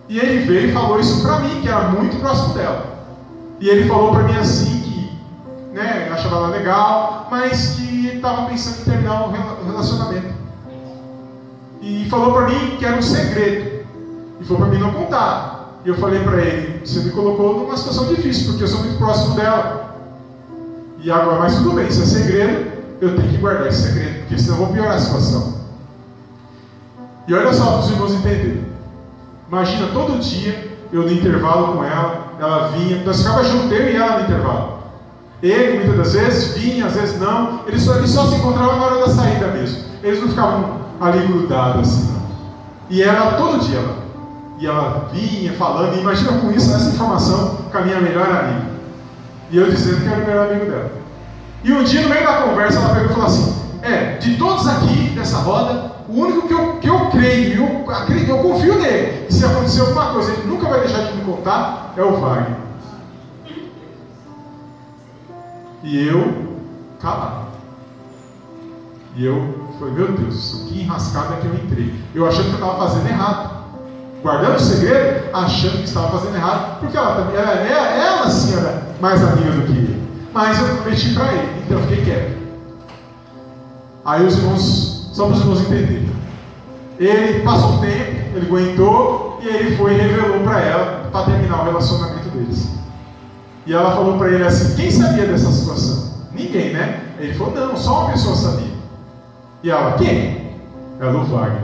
E 0.10 0.18
ele 0.18 0.46
veio 0.46 0.70
e 0.70 0.74
falou 0.74 1.00
isso 1.00 1.22
para 1.22 1.40
mim, 1.40 1.62
que 1.62 1.70
era 1.70 1.90
muito 1.90 2.20
próximo 2.20 2.56
dela. 2.56 2.86
E 3.60 3.70
ele 3.70 3.88
falou 3.88 4.12
para 4.12 4.24
mim 4.24 4.36
assim 4.36 4.81
né, 5.74 6.10
achava 6.12 6.36
ela 6.38 6.48
legal, 6.48 7.28
mas 7.32 7.76
que 7.76 8.08
estava 8.08 8.48
pensando 8.48 8.82
em 8.82 8.84
terminar 8.84 9.28
o 9.28 9.32
relacionamento. 9.66 10.34
E 11.82 12.08
falou 12.10 12.34
para 12.34 12.48
mim 12.48 12.78
que 12.78 12.86
era 12.86 12.98
um 12.98 13.02
segredo. 13.02 13.86
E 14.40 14.46
falou 14.46 14.64
para 14.64 14.72
mim 14.72 14.80
não 14.80 14.92
contar. 14.92 15.80
E 15.84 15.90
eu 15.90 15.96
falei 15.96 16.20
para 16.20 16.40
ele, 16.42 16.86
você 16.86 17.00
me 17.00 17.10
colocou 17.10 17.60
numa 17.60 17.76
situação 17.76 18.06
difícil, 18.06 18.50
porque 18.50 18.64
eu 18.64 18.68
sou 18.68 18.82
muito 18.82 18.98
próximo 18.98 19.36
dela. 19.36 19.96
E 21.00 21.10
agora, 21.10 21.40
mas 21.40 21.56
tudo 21.56 21.72
bem, 21.72 21.90
se 21.90 22.04
é 22.04 22.06
segredo, 22.06 22.72
eu 23.02 23.16
tenho 23.16 23.30
que 23.30 23.38
guardar 23.38 23.68
esse 23.68 23.88
segredo, 23.88 24.20
porque 24.20 24.38
senão 24.38 24.58
eu 24.58 24.66
vou 24.66 24.74
piorar 24.74 24.94
a 24.94 25.00
situação. 25.00 25.62
E 27.28 27.34
olha 27.34 27.52
só 27.52 27.66
para 27.66 27.80
os 27.80 27.90
irmãos 27.90 28.14
entenderem. 28.14 28.66
Imagina 29.48 29.88
todo 29.88 30.20
dia 30.20 30.72
eu 30.94 31.04
no 31.04 31.12
intervalo 31.12 31.78
com 31.78 31.84
ela, 31.84 32.34
ela 32.40 32.68
vinha, 32.68 33.04
nós 33.04 33.18
ficava 33.18 33.44
junto, 33.44 33.74
eu 33.74 33.90
e 33.90 33.96
ela 33.96 34.18
no 34.18 34.24
intervalo. 34.26 34.81
Ele, 35.42 35.80
muitas 35.80 35.98
das 35.98 36.14
vezes, 36.14 36.58
vinha, 36.58 36.86
às 36.86 36.94
vezes 36.94 37.20
não. 37.20 37.62
Eles 37.68 37.82
só, 37.82 37.96
eles 37.96 38.12
só 38.12 38.28
se 38.28 38.36
encontravam 38.36 38.78
na 38.78 38.86
hora 38.86 39.00
da 39.00 39.10
saída 39.10 39.48
mesmo. 39.48 39.84
Eles 40.04 40.22
não 40.22 40.30
ficavam 40.30 40.82
ali 41.00 41.26
grudados 41.26 41.82
assim, 41.82 42.12
não. 42.12 42.22
E 42.90 43.02
ela, 43.02 43.34
todo 43.34 43.60
dia, 43.66 43.80
ela, 43.80 43.96
e 44.60 44.68
ela 44.68 45.10
vinha 45.12 45.54
falando, 45.54 45.96
e 45.96 46.02
imagina 46.02 46.34
com 46.34 46.52
isso, 46.52 46.74
essa 46.74 46.90
informação 46.92 47.58
com 47.72 47.78
a 47.78 47.82
minha 47.82 48.00
melhor 48.00 48.30
amiga. 48.30 48.72
E 49.50 49.58
eu 49.58 49.70
dizendo 49.70 50.02
que 50.02 50.08
era 50.08 50.24
o 50.24 50.28
melhor 50.28 50.52
amigo 50.52 50.70
dela. 50.70 50.92
E 51.64 51.72
um 51.74 51.84
dia, 51.84 52.02
no 52.02 52.10
meio 52.10 52.24
da 52.24 52.42
conversa, 52.44 52.80
ela 52.80 52.94
pegou 52.94 53.10
e 53.10 53.14
falou 53.14 53.26
assim: 53.26 53.56
É, 53.82 54.18
de 54.18 54.36
todos 54.38 54.68
aqui 54.68 55.10
dessa 55.16 55.38
roda, 55.38 55.92
o 56.08 56.20
único 56.20 56.48
que 56.48 56.54
eu, 56.54 56.74
que 56.78 56.88
eu 56.88 57.00
creio, 57.08 57.64
eu, 57.64 57.86
eu 58.28 58.38
confio 58.40 58.76
nele, 58.80 59.26
e 59.30 59.34
se 59.34 59.46
acontecer 59.46 59.82
alguma 59.82 60.14
coisa, 60.14 60.32
ele 60.32 60.48
nunca 60.48 60.68
vai 60.68 60.82
deixar 60.82 61.04
de 61.04 61.14
me 61.18 61.24
contar, 61.24 61.94
é 61.98 62.02
o 62.02 62.20
Wagner. 62.20 62.71
E 65.84 66.08
eu, 66.08 66.58
calado. 67.00 67.48
E 69.16 69.26
eu 69.26 69.70
falei, 69.80 69.94
meu 69.94 70.12
Deus, 70.14 70.66
que 70.68 70.82
enrascada 70.82 71.36
que 71.38 71.48
eu 71.48 71.54
entrei. 71.56 71.94
Eu 72.14 72.28
achando 72.28 72.46
que 72.46 72.62
eu 72.62 72.66
estava 72.66 72.88
fazendo 72.88 73.08
errado. 73.08 73.62
Guardando 74.22 74.56
o 74.56 74.60
segredo, 74.60 75.36
achando 75.36 75.78
que 75.78 75.86
estava 75.86 76.20
fazendo 76.20 76.36
errado, 76.36 76.80
porque 76.80 76.96
ela 76.96 77.16
também, 77.16 77.36
ela, 77.36 77.54
ela, 77.54 77.88
ela 77.88 78.30
sim 78.30 78.56
era 78.56 78.88
mais 79.02 79.24
amiga 79.24 79.52
do 79.52 79.66
que 79.66 79.72
ele. 79.72 80.04
Mas 80.32 80.60
eu 80.60 80.78
prometi 80.78 81.14
para 81.16 81.34
ele, 81.34 81.64
então 81.66 81.80
eu 81.80 81.88
fiquei 81.88 82.04
quieto. 82.04 82.38
Aí 84.06 84.26
os 84.26 84.38
irmãos, 84.38 85.10
só 85.12 85.26
para 85.26 85.34
os 85.34 85.40
irmãos 85.42 85.62
entenderem. 85.62 86.10
Ele 87.00 87.40
passou 87.42 87.72
um 87.72 87.80
tempo, 87.80 88.38
ele 88.38 88.46
aguentou, 88.46 89.40
e 89.42 89.48
ele 89.48 89.76
foi 89.76 89.94
e 89.96 89.98
revelou 89.98 90.40
para 90.42 90.60
ela 90.62 91.10
para 91.12 91.26
terminar 91.26 91.62
o 91.62 91.66
relacionamento 91.66 92.30
deles. 92.30 92.70
E 93.66 93.74
ela 93.74 93.92
falou 93.92 94.18
para 94.18 94.30
ele 94.30 94.44
assim: 94.44 94.76
quem 94.76 94.92
sabia 94.92 95.26
dessa 95.26 95.52
situação? 95.52 96.12
Ninguém, 96.32 96.74
né? 96.74 97.02
Ele 97.20 97.34
falou: 97.34 97.54
não, 97.54 97.78
só 97.78 98.02
uma 98.02 98.12
pessoa 98.12 98.36
sabia. 98.36 98.74
E 99.64 99.70
ela: 99.70 99.94
quem? 99.94 100.52
Ela, 101.00 101.20
o 101.20 101.26
Wagner. 101.26 101.64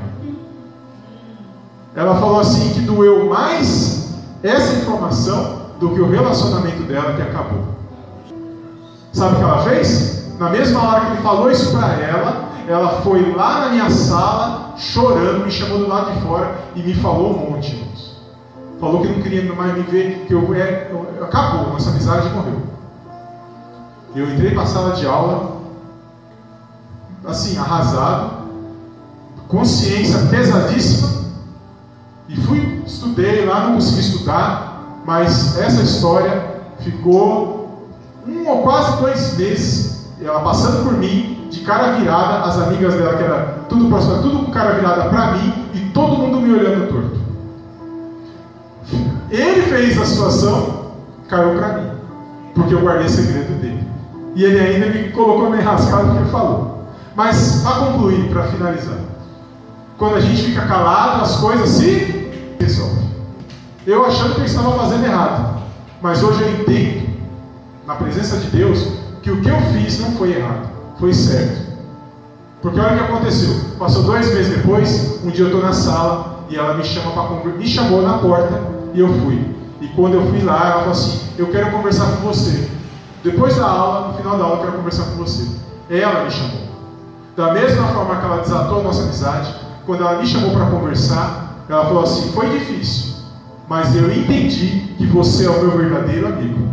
Ela 1.95 2.15
falou 2.19 2.39
assim 2.39 2.73
que 2.73 2.81
doeu 2.81 3.25
mais 3.27 4.15
essa 4.43 4.75
informação 4.75 5.67
do 5.79 5.89
que 5.89 5.99
o 5.99 6.09
relacionamento 6.09 6.83
dela 6.83 7.13
que 7.13 7.21
acabou. 7.21 7.65
Sabe 9.13 9.35
o 9.35 9.37
que 9.37 9.43
ela 9.43 9.63
fez? 9.63 10.37
Na 10.39 10.49
mesma 10.49 10.83
hora 10.83 11.01
que 11.01 11.11
ele 11.13 11.21
falou 11.21 11.49
isso 11.49 11.75
para 11.75 11.93
ela, 11.95 12.49
ela 12.67 13.01
foi 13.01 13.33
lá 13.33 13.61
na 13.61 13.69
minha 13.69 13.89
sala, 13.89 14.75
chorando, 14.77 15.45
me 15.45 15.51
chamou 15.51 15.79
do 15.79 15.87
lado 15.87 16.11
de 16.11 16.21
fora 16.21 16.55
e 16.75 16.81
me 16.81 16.93
falou 16.93 17.35
um 17.35 17.51
monte, 17.51 17.73
irmãos. 17.73 18.06
Falou 18.79 19.01
que 19.01 19.07
não 19.07 19.21
queria 19.21 19.53
mais 19.53 19.73
me 19.73 19.83
ver, 19.83 20.25
que 20.27 20.33
eu, 20.33 20.53
é, 20.53 20.89
eu, 20.91 21.25
acabou, 21.25 21.73
nossa 21.73 21.89
amizade 21.89 22.29
morreu. 22.29 22.61
Eu 24.15 24.31
entrei 24.31 24.51
para 24.51 24.63
a 24.63 24.67
sala 24.67 24.93
de 24.93 25.05
aula, 25.05 25.57
assim, 27.25 27.57
arrasado, 27.57 28.47
consciência 29.47 30.27
pesadíssima, 30.29 31.25
e 32.29 32.35
fui, 32.35 32.83
estudei 32.85 33.45
lá, 33.45 33.67
não 33.67 33.75
consegui 33.75 34.01
estudar, 34.01 35.01
mas 35.05 35.57
essa 35.57 35.81
história 35.81 36.57
ficou 36.79 37.89
um 38.27 38.47
ou 38.47 38.61
quase 38.61 38.97
dois 38.97 39.37
meses, 39.37 40.07
ela 40.21 40.41
passando 40.41 40.83
por 40.83 40.93
mim, 40.93 41.47
de 41.49 41.61
cara 41.61 41.93
virada, 41.93 42.45
as 42.45 42.59
amigas 42.59 42.93
dela, 42.93 43.17
que 43.17 43.23
era 43.23 43.65
tudo 43.69 43.87
próximo, 43.87 44.21
tudo 44.21 44.45
com 44.45 44.51
cara 44.51 44.73
virada 44.73 45.09
para 45.09 45.31
mim, 45.31 45.53
e 45.73 45.79
todo 45.91 46.17
mundo 46.17 46.41
me 46.41 46.53
olhando 46.53 46.89
torto. 46.89 47.16
Ele 49.29 49.61
fez 49.63 49.99
a 49.99 50.05
situação, 50.05 50.91
caiu 51.27 51.57
para 51.57 51.79
mim, 51.79 51.91
porque 52.55 52.73
eu 52.73 52.81
guardei 52.81 53.09
segredo 53.09 53.59
dele. 53.59 53.85
E 54.35 54.43
ele 54.43 54.59
ainda 54.59 54.85
me 54.87 55.09
colocou 55.09 55.49
na 55.49 55.57
enrascada 55.57 56.11
que 56.11 56.17
ele 56.17 56.29
falou. 56.29 56.85
Mas, 57.15 57.61
para 57.63 57.85
concluir, 57.87 58.29
para 58.29 58.43
finalizar, 58.43 58.99
quando 59.97 60.15
a 60.15 60.19
gente 60.19 60.43
fica 60.43 60.65
calado, 60.65 61.23
as 61.23 61.37
coisas 61.37 61.69
se 61.69 62.31
resolvem. 62.59 63.09
Eu 63.85 64.05
achando 64.05 64.35
que 64.35 64.41
eu 64.41 64.45
estava 64.45 64.77
fazendo 64.77 65.05
errado, 65.05 65.61
mas 66.01 66.23
hoje 66.23 66.41
eu 66.41 66.51
entendo, 66.61 67.07
na 67.85 67.95
presença 67.95 68.37
de 68.37 68.47
Deus, 68.49 68.87
que 69.23 69.31
o 69.31 69.41
que 69.41 69.49
eu 69.49 69.59
fiz 69.73 69.99
não 69.99 70.11
foi 70.11 70.35
errado, 70.35 70.69
foi 70.99 71.13
certo. 71.13 71.67
Porque 72.61 72.79
olha 72.79 72.93
o 72.93 72.97
que 72.97 73.03
aconteceu. 73.11 73.55
Passou 73.79 74.03
dois 74.03 74.33
meses 74.33 74.55
depois, 74.55 75.19
um 75.23 75.29
dia 75.29 75.45
eu 75.45 75.47
estou 75.47 75.61
na 75.61 75.73
sala 75.73 76.45
e 76.49 76.55
ela 76.55 76.75
me 76.75 76.83
chama 76.83 77.11
para 77.11 77.51
me 77.51 77.67
chamou 77.67 78.01
na 78.01 78.19
porta 78.19 78.76
e 78.97 78.99
eu 78.99 79.13
fui. 79.19 79.39
E 79.79 79.87
quando 79.89 80.15
eu 80.15 80.25
fui 80.27 80.41
lá, 80.41 80.65
ela 80.65 80.79
falou 80.79 80.91
assim: 80.91 81.19
Eu 81.37 81.47
quero 81.51 81.71
conversar 81.71 82.07
com 82.17 82.27
você. 82.27 82.67
Depois 83.23 83.55
da 83.55 83.65
aula, 83.65 84.07
no 84.07 84.13
final 84.15 84.37
da 84.37 84.43
aula, 84.43 84.55
eu 84.55 84.61
quero 84.61 84.77
conversar 84.77 85.03
com 85.03 85.17
você. 85.17 85.47
Ela 85.89 86.25
me 86.25 86.31
chamou. 86.31 86.67
Da 87.35 87.53
mesma 87.53 87.87
forma 87.89 88.15
que 88.15 88.25
ela 88.25 88.41
desatou 88.41 88.79
a 88.79 88.83
nossa 88.83 89.03
amizade, 89.03 89.53
quando 89.85 90.01
ela 90.01 90.19
me 90.19 90.25
chamou 90.25 90.49
para 90.51 90.65
conversar, 90.71 91.63
ela 91.69 91.85
falou 91.85 92.03
assim: 92.03 92.31
Foi 92.31 92.49
difícil, 92.49 93.13
mas 93.69 93.95
eu 93.95 94.11
entendi 94.11 94.95
que 94.97 95.05
você 95.05 95.45
é 95.45 95.49
o 95.49 95.61
meu 95.61 95.77
verdadeiro 95.77 96.27
amigo. 96.27 96.67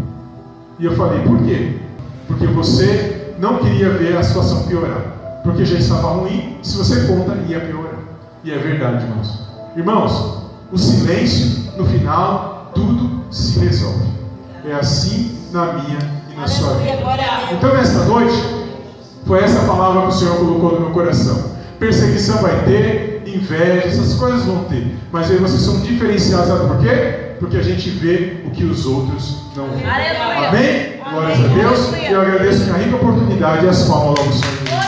E 0.78 0.86
eu 0.86 0.96
falei: 0.96 1.20
Por 1.20 1.42
quê? 1.42 1.78
Porque 2.26 2.46
você 2.46 3.34
não 3.38 3.58
queria 3.58 3.90
ver 3.90 4.16
a 4.16 4.22
situação 4.22 4.62
piorar. 4.62 5.42
Porque 5.42 5.62
já 5.66 5.78
estava 5.78 6.08
ruim, 6.08 6.58
se 6.62 6.78
você 6.78 7.06
conta, 7.06 7.36
ia 7.46 7.60
piorar. 7.60 7.98
E 8.42 8.50
é 8.50 8.56
verdade, 8.56 9.04
irmãos. 9.04 9.40
Irmãos, 9.76 10.38
o 10.72 10.78
silêncio, 10.78 11.63
no 11.76 11.86
final, 11.86 12.70
tudo 12.74 13.24
se 13.30 13.58
resolve. 13.60 14.06
É 14.66 14.74
assim 14.74 15.38
na 15.52 15.74
minha 15.74 15.98
e 16.32 16.40
na 16.40 16.46
sua 16.46 16.74
vida. 16.74 16.98
Então, 17.52 17.74
nesta 17.74 18.04
noite, 18.04 18.34
foi 19.26 19.42
essa 19.42 19.60
palavra 19.66 20.02
que 20.02 20.08
o 20.08 20.12
Senhor 20.12 20.36
colocou 20.36 20.72
no 20.72 20.80
meu 20.80 20.90
coração. 20.90 21.52
Perseguição 21.78 22.40
vai 22.40 22.64
ter, 22.64 23.22
inveja, 23.26 23.86
essas 23.86 24.14
coisas 24.14 24.44
vão 24.44 24.64
ter. 24.64 24.96
Mas 25.12 25.30
aí 25.30 25.36
vocês 25.38 25.60
são 25.62 25.80
diferenciados, 25.80 26.48
sabe 26.48 26.66
por 26.66 26.78
quê? 26.78 27.36
Porque 27.38 27.56
a 27.56 27.62
gente 27.62 27.90
vê 27.90 28.42
o 28.46 28.50
que 28.50 28.64
os 28.64 28.86
outros 28.86 29.44
não 29.56 29.68
veem. 29.70 29.84
Amém? 30.48 30.94
Glórias 31.10 31.38
a 31.38 31.48
Deus. 31.48 31.92
Eu 32.08 32.20
agradeço 32.20 32.72
a 32.72 32.76
rica 32.76 32.96
oportunidade 32.96 33.66
e 33.66 33.68
as 33.68 33.82
palmas 33.82 34.18
ao 34.18 34.32
Senhor. 34.32 34.83